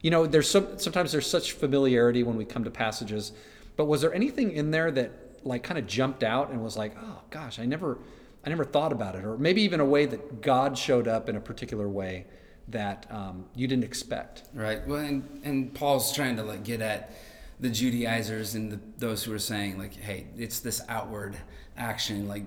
[0.00, 3.32] You know, there's some, sometimes there's such familiarity when we come to passages,
[3.76, 5.12] but was there anything in there that
[5.44, 7.98] like kind of jumped out and was like, oh gosh, I never,
[8.44, 11.36] I never thought about it, or maybe even a way that God showed up in
[11.36, 12.26] a particular way
[12.68, 14.44] that um, you didn't expect?
[14.54, 14.86] Right.
[14.86, 17.12] Well, and, and Paul's trying to like get at
[17.60, 21.36] the Judaizers and the, those who are saying like, hey, it's this outward
[21.76, 22.26] action.
[22.26, 22.44] Like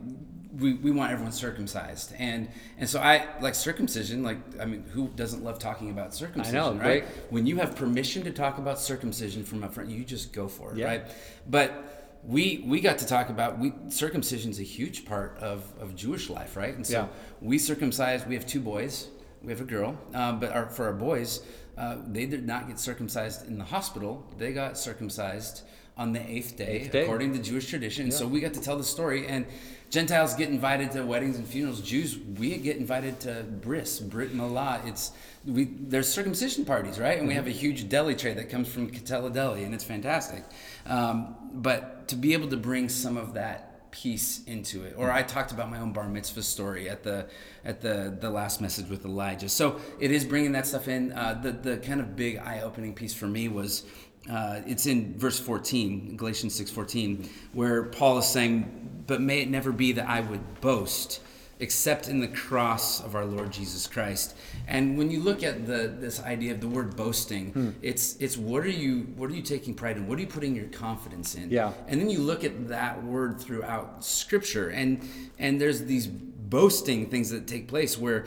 [0.57, 2.13] we, we want everyone circumcised.
[2.17, 4.23] And, and so I like circumcision.
[4.23, 7.03] Like, I mean, who doesn't love talking about circumcision, great.
[7.03, 7.05] right?
[7.29, 10.71] When you have permission to talk about circumcision from up front, you just go for
[10.71, 10.77] it.
[10.77, 10.85] Yeah.
[10.87, 11.05] Right.
[11.47, 15.95] But we, we got to talk about we circumcision is a huge part of, of
[15.95, 16.75] Jewish life, right?
[16.75, 17.07] And so Yeah.
[17.41, 18.27] we circumcised.
[18.27, 19.09] We have two boys.
[19.41, 19.97] We have a girl.
[20.13, 21.43] Um, but our, for our boys,
[21.77, 24.25] uh, they did not get circumcised in the hospital.
[24.37, 25.63] They got circumcised
[25.95, 27.03] on the eighth day, Eighth day.
[27.03, 28.11] according to Jewish tradition.
[28.11, 29.27] So we got to tell the story.
[29.27, 29.45] And
[29.91, 31.81] Gentiles get invited to weddings and funerals.
[31.81, 34.85] Jews, we get invited to bris, Brit Milah.
[34.87, 35.11] It's
[35.45, 35.65] we.
[35.65, 37.19] There's circumcision parties, right?
[37.19, 40.43] And we have a huge deli tray that comes from Catella Deli, and it's fantastic.
[40.87, 44.95] Um, but to be able to bring some of that piece into it.
[44.97, 47.27] Or I talked about my own bar mitzvah story at the
[47.63, 49.47] at the the last message with Elijah.
[49.47, 51.13] So it is bringing that stuff in.
[51.13, 53.83] Uh, the the kind of big eye opening piece for me was.
[54.31, 59.73] Uh, it's in verse 14 galatians 6.14 where paul is saying but may it never
[59.73, 61.19] be that i would boast
[61.59, 64.35] except in the cross of our Lord Jesus Christ.
[64.67, 67.69] And when you look at the this idea of the word boasting, hmm.
[67.81, 70.07] it's it's what are you what are you taking pride in?
[70.07, 71.49] What are you putting your confidence in?
[71.49, 71.73] Yeah.
[71.87, 75.07] And then you look at that word throughout Scripture, and
[75.39, 78.25] and there's these boasting things that take place where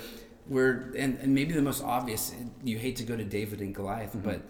[0.48, 4.10] where and, and maybe the most obvious you hate to go to David and Goliath,
[4.10, 4.20] mm-hmm.
[4.20, 4.42] but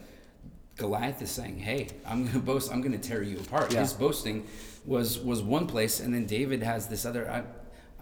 [0.77, 2.71] Goliath is saying, "Hey, I'm going to boast.
[2.71, 3.81] I'm going to tear you apart." Yeah.
[3.81, 4.47] His boasting
[4.85, 7.45] was was one place, and then David has this other.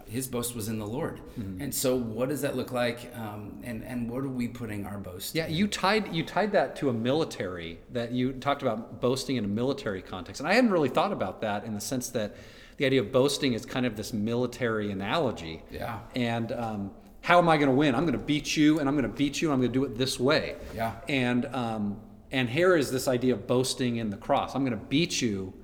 [0.08, 1.20] His boast was in the Lord.
[1.38, 1.62] Mm-hmm.
[1.62, 3.12] And so, what does that look like?
[3.16, 5.34] Um, and and what are we putting our boast?
[5.34, 5.54] Yeah, in?
[5.54, 9.48] you tied you tied that to a military that you talked about boasting in a
[9.48, 12.36] military context, and I hadn't really thought about that in the sense that
[12.76, 15.62] the idea of boasting is kind of this military analogy.
[15.70, 16.00] Yeah.
[16.14, 16.90] And um,
[17.20, 17.94] how am I going to win?
[17.94, 19.48] I'm going to beat you, and I'm going to beat you.
[19.48, 20.56] and I'm going to do it this way.
[20.74, 20.94] Yeah.
[21.08, 22.00] And um,
[22.30, 24.54] and here is this idea of boasting in the cross.
[24.54, 25.54] I'm going to beat you,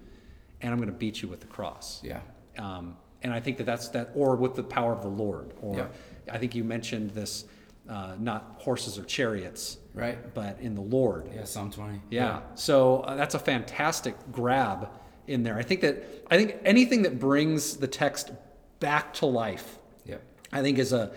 [0.60, 2.00] and I'm going to beat you with the cross.
[2.02, 2.20] Yeah.
[2.58, 5.76] Um, and I think that that's that, or with the power of the Lord, or
[5.76, 5.86] yeah.
[6.30, 7.44] I think you mentioned this,
[7.88, 10.32] uh, not horses or chariots, right?
[10.34, 11.30] But in the Lord.
[11.34, 12.00] Yeah, Psalm twenty.
[12.10, 12.40] Yeah, yeah.
[12.54, 14.88] so uh, that's a fantastic grab
[15.26, 15.58] in there.
[15.58, 18.32] I think that I think anything that brings the text
[18.78, 20.16] back to life, yeah,
[20.52, 21.12] I think is a.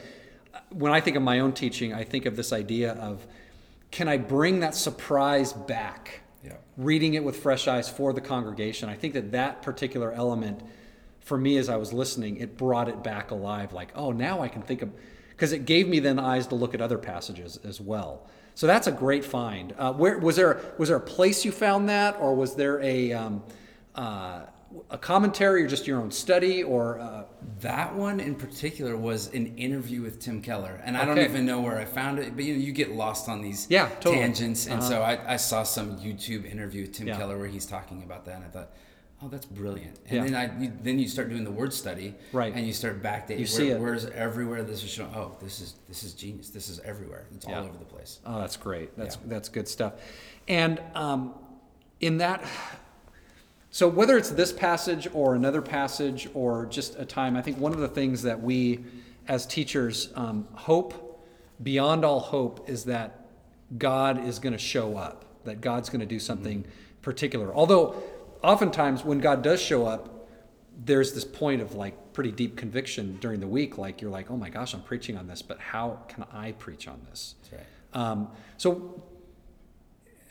[0.69, 3.25] When I think of my own teaching, I think of this idea of,
[3.91, 6.21] can I bring that surprise back?
[6.43, 6.53] Yeah.
[6.77, 8.89] Reading it with fresh eyes for the congregation.
[8.89, 10.61] I think that that particular element
[11.23, 13.73] for me as I was listening, it brought it back alive.
[13.73, 14.91] Like, oh, now I can think of,
[15.29, 18.27] because it gave me then eyes to look at other passages as well.
[18.55, 19.73] So that's a great find.
[19.77, 23.11] Uh, where was there was there a place you found that, or was there a
[23.13, 23.43] um,
[23.95, 24.41] uh,
[24.89, 27.23] a commentary, or just your own study, or uh...
[27.61, 31.15] that one in particular was an interview with Tim Keller, and I okay.
[31.15, 32.35] don't even know where I found it.
[32.35, 34.17] But you know, you get lost on these yeah, totally.
[34.17, 34.89] tangents, and uh-huh.
[34.89, 37.17] so I, I, saw some YouTube interview with Tim yeah.
[37.17, 38.71] Keller where he's talking about that, and I thought
[39.23, 39.99] oh, that's brilliant.
[40.07, 40.23] And yeah.
[40.23, 42.53] then I you, then you start doing the word study, right?
[42.53, 43.31] And you start backdating.
[43.31, 43.79] You where, see it.
[43.79, 45.13] Where's everywhere this is showing?
[45.15, 46.49] Oh, this is this is genius.
[46.49, 47.25] This is everywhere.
[47.35, 47.59] It's yeah.
[47.59, 48.19] all over the place.
[48.25, 48.97] Oh, that's great.
[48.97, 49.21] That's yeah.
[49.27, 49.93] that's good stuff.
[50.47, 51.33] And um,
[51.99, 52.43] in that,
[53.69, 57.73] so whether it's this passage or another passage or just a time, I think one
[57.73, 58.83] of the things that we
[59.27, 61.25] as teachers um, hope
[61.61, 63.25] beyond all hope is that
[63.77, 65.25] God is going to show up.
[65.45, 67.01] That God's going to do something mm-hmm.
[67.01, 67.53] particular.
[67.53, 67.95] Although
[68.43, 70.29] oftentimes when God does show up,
[70.85, 73.77] there's this point of like pretty deep conviction during the week.
[73.77, 76.87] Like you're like, oh my gosh, I'm preaching on this, but how can I preach
[76.87, 77.35] on this?
[77.43, 78.01] That's right.
[78.01, 79.03] Um, so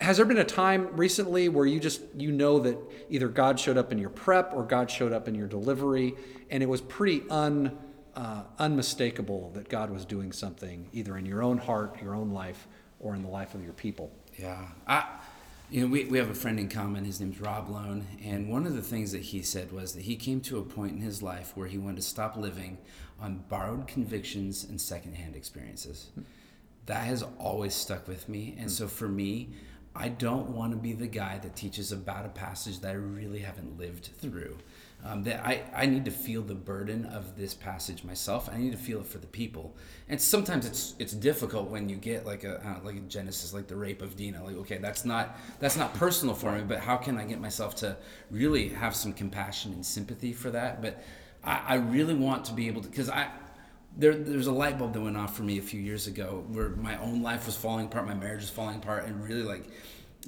[0.01, 2.77] has there been a time recently where you just you know that
[3.09, 6.15] either God showed up in your prep or God showed up in your delivery,
[6.49, 7.77] and it was pretty un
[8.15, 12.67] uh, unmistakable that God was doing something either in your own heart, your own life,
[12.99, 14.11] or in the life of your people?
[14.37, 15.05] Yeah, I
[15.69, 17.05] you know, we, we have a friend in common.
[17.05, 18.05] His name's Rob Lone.
[18.23, 20.93] And one of the things that he said was that he came to a point
[20.93, 22.77] in his life where he wanted to stop living
[23.19, 26.11] on borrowed convictions and secondhand experiences.
[26.85, 28.55] That has always stuck with me.
[28.59, 29.49] And so for me,
[29.95, 33.39] I don't want to be the guy that teaches about a passage that I really
[33.39, 34.57] haven't lived through
[35.05, 38.49] um, that I, I need to feel the burden of this passage myself.
[38.51, 39.75] I need to feel it for the people.
[40.07, 43.67] And sometimes it's it's difficult when you get like a uh, like a Genesis, like
[43.67, 44.43] the rape of Dinah.
[44.43, 47.75] Like okay, that's not that's not personal for me, but how can I get myself
[47.77, 47.97] to
[48.31, 50.81] really have some compassion and sympathy for that?
[50.81, 51.03] But
[51.43, 53.29] I, I really want to be able to because I
[53.95, 56.69] there, there's a light bulb that went off for me a few years ago where
[56.69, 59.65] my own life was falling apart, my marriage was falling apart, and really like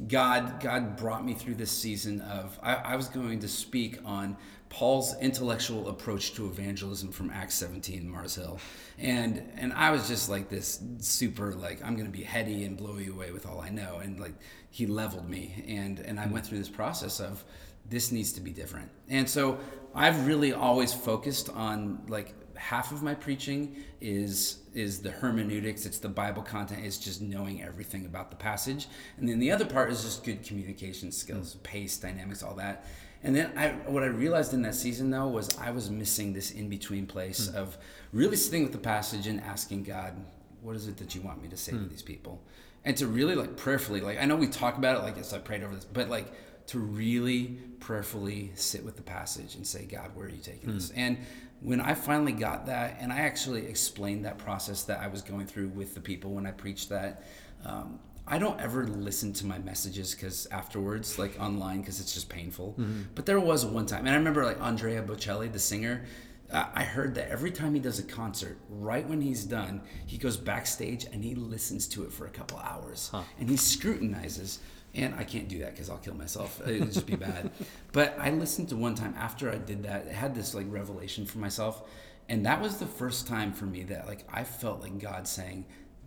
[0.07, 4.37] God God brought me through this season of I, I was going to speak on
[4.75, 8.59] Paul's intellectual approach to evangelism from Acts 17, Mars Hill.
[8.97, 12.97] And and I was just like this super like I'm gonna be heady and blow
[12.97, 13.99] you away with all I know.
[14.03, 14.33] And like
[14.71, 17.41] he leveled me and and I went through this process of
[17.89, 18.89] this needs to be different.
[19.07, 19.59] And so
[19.93, 25.99] I've really always focused on like half of my preaching is is the hermeneutics it's
[25.99, 29.91] the bible content it's just knowing everything about the passage and then the other part
[29.91, 31.63] is just good communication skills mm.
[31.63, 32.85] pace dynamics all that
[33.25, 36.51] and then I, what I realized in that season though was I was missing this
[36.51, 37.55] in between place mm.
[37.55, 37.77] of
[38.13, 40.13] really sitting with the passage and asking God,
[40.61, 41.77] what is it that you want me to say mm.
[41.77, 41.89] to hmm.
[41.89, 42.41] these people?
[42.83, 45.39] And to really like prayerfully, like I know we talk about it like yes, I
[45.39, 46.31] prayed over this, but like
[46.67, 50.75] to really prayerfully sit with the passage and say, God, where are you taking mm.
[50.75, 50.91] this?
[50.91, 51.17] And
[51.61, 55.47] when I finally got that, and I actually explained that process that I was going
[55.47, 57.23] through with the people when I preached that,
[57.63, 62.27] um, I don't ever listen to my messages because afterwards, like online, because it's just
[62.29, 62.73] painful.
[63.13, 66.05] But there was one time, and I remember like Andrea Bocelli, the singer.
[66.51, 70.17] Uh, I heard that every time he does a concert, right when he's done, he
[70.19, 73.09] goes backstage and he listens to it for a couple hours,
[73.39, 74.59] and he scrutinizes.
[74.93, 76.61] And I can't do that because I'll kill myself.
[76.67, 77.51] It would just be bad.
[77.91, 80.07] But I listened to one time after I did that.
[80.09, 81.83] I had this like revelation for myself,
[82.29, 85.65] and that was the first time for me that like I felt like God saying,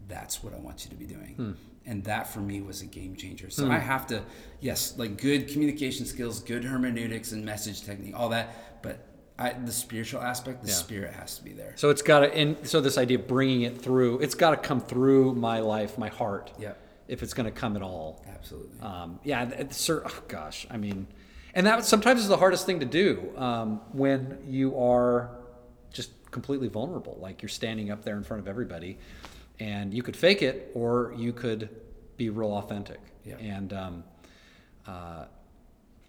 [0.08, 1.56] "That's what I want you to be doing."
[1.88, 3.48] And that for me was a game changer.
[3.48, 4.22] So I have to,
[4.60, 8.82] yes, like good communication skills, good hermeneutics and message technique, all that.
[8.82, 9.06] But
[9.38, 10.74] I, the spiritual aspect, the Yeah.
[10.74, 11.72] spirit has to be there.
[11.76, 14.56] So it's got to, and so this idea of bringing it through, it's got to
[14.58, 16.52] come through my life, my heart.
[16.58, 16.72] Yeah.
[17.08, 18.22] If it's going to come at all.
[18.28, 18.78] Absolutely.
[18.80, 21.06] Um, yeah, sir, oh gosh, I mean,
[21.54, 25.30] and that sometimes is the hardest thing to do um, when you are
[25.90, 27.16] just completely vulnerable.
[27.18, 28.98] Like you're standing up there in front of everybody,
[29.60, 31.68] and you could fake it, or you could
[32.16, 33.00] be real authentic.
[33.24, 33.36] Yeah.
[33.38, 34.04] And um,
[34.86, 35.24] uh,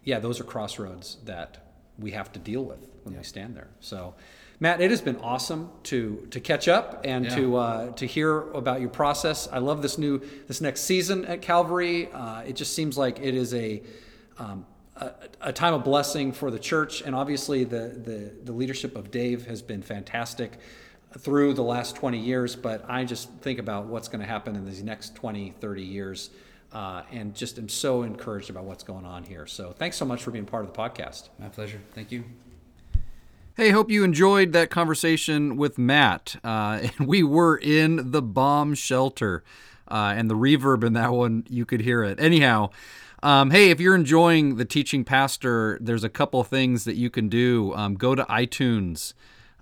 [0.04, 1.66] yeah, those are crossroads that
[1.98, 3.68] we have to deal with when we stand there.
[3.80, 4.14] So,
[4.58, 7.36] Matt, it has been awesome to to catch up and Yeah.
[7.36, 9.48] to uh, to hear about your process.
[9.50, 12.08] I love this new this next season at Calvary.
[12.12, 13.82] Uh, it just seems like it is a
[14.38, 18.96] um, a, a time of blessing for the church, and obviously the, the the leadership
[18.96, 20.58] of Dave has been fantastic
[21.18, 22.56] through the last 20 years.
[22.56, 26.30] But I just think about what's going to happen in these next 20, 30 years.
[26.72, 29.44] Uh, and just am so encouraged about what's going on here.
[29.46, 31.28] So thanks so much for being part of the podcast.
[31.38, 31.80] My pleasure.
[31.94, 32.24] Thank you.
[33.56, 36.36] Hey, hope you enjoyed that conversation with Matt.
[36.44, 39.42] Uh, we were in the bomb shelter,
[39.88, 42.20] uh, and the reverb in that one, you could hear it.
[42.20, 42.70] Anyhow,
[43.22, 47.28] um, hey, if you're enjoying the teaching pastor, there's a couple things that you can
[47.28, 47.74] do.
[47.74, 49.12] Um, go to iTunes,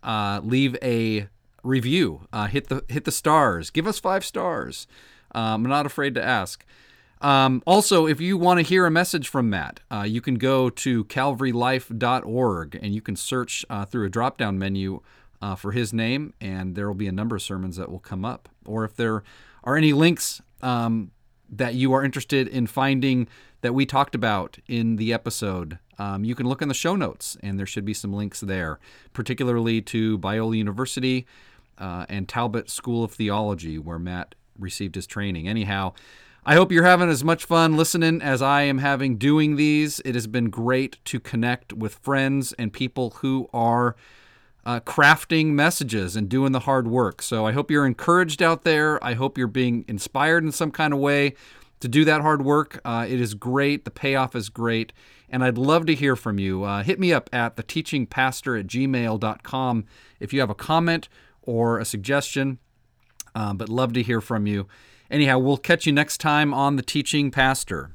[0.02, 1.28] uh, leave a
[1.62, 4.86] review, uh, hit the hit the stars, give us five stars.
[5.32, 6.64] Um, I'm not afraid to ask.
[7.20, 10.70] Um, also, if you want to hear a message from Matt, uh, you can go
[10.70, 15.00] to calvarylife.org and you can search uh, through a drop down menu
[15.42, 18.24] uh, for his name, and there will be a number of sermons that will come
[18.24, 18.48] up.
[18.64, 19.22] Or if there
[19.64, 21.10] are any links um,
[21.50, 23.28] that you are interested in finding
[23.60, 27.36] that we talked about in the episode, um, you can look in the show notes,
[27.42, 28.78] and there should be some links there,
[29.12, 31.26] particularly to Biola University
[31.78, 35.48] uh, and Talbot School of Theology, where Matt received his training.
[35.48, 35.92] Anyhow,
[36.44, 40.00] I hope you're having as much fun listening as I am having doing these.
[40.04, 43.96] It has been great to connect with friends and people who are
[44.64, 47.22] uh, crafting messages and doing the hard work.
[47.22, 49.02] So I hope you're encouraged out there.
[49.04, 51.34] I hope you're being inspired in some kind of way
[51.80, 52.80] to do that hard work.
[52.84, 53.84] Uh, it is great.
[53.84, 54.92] The payoff is great.
[55.30, 56.64] And I'd love to hear from you.
[56.64, 59.84] Uh, hit me up at theteachingpastor at gmail.com
[60.20, 61.08] if you have a comment
[61.42, 62.58] or a suggestion.
[63.34, 64.66] Um, but love to hear from you.
[65.10, 67.90] Anyhow, we'll catch you next time on The Teaching Pastor.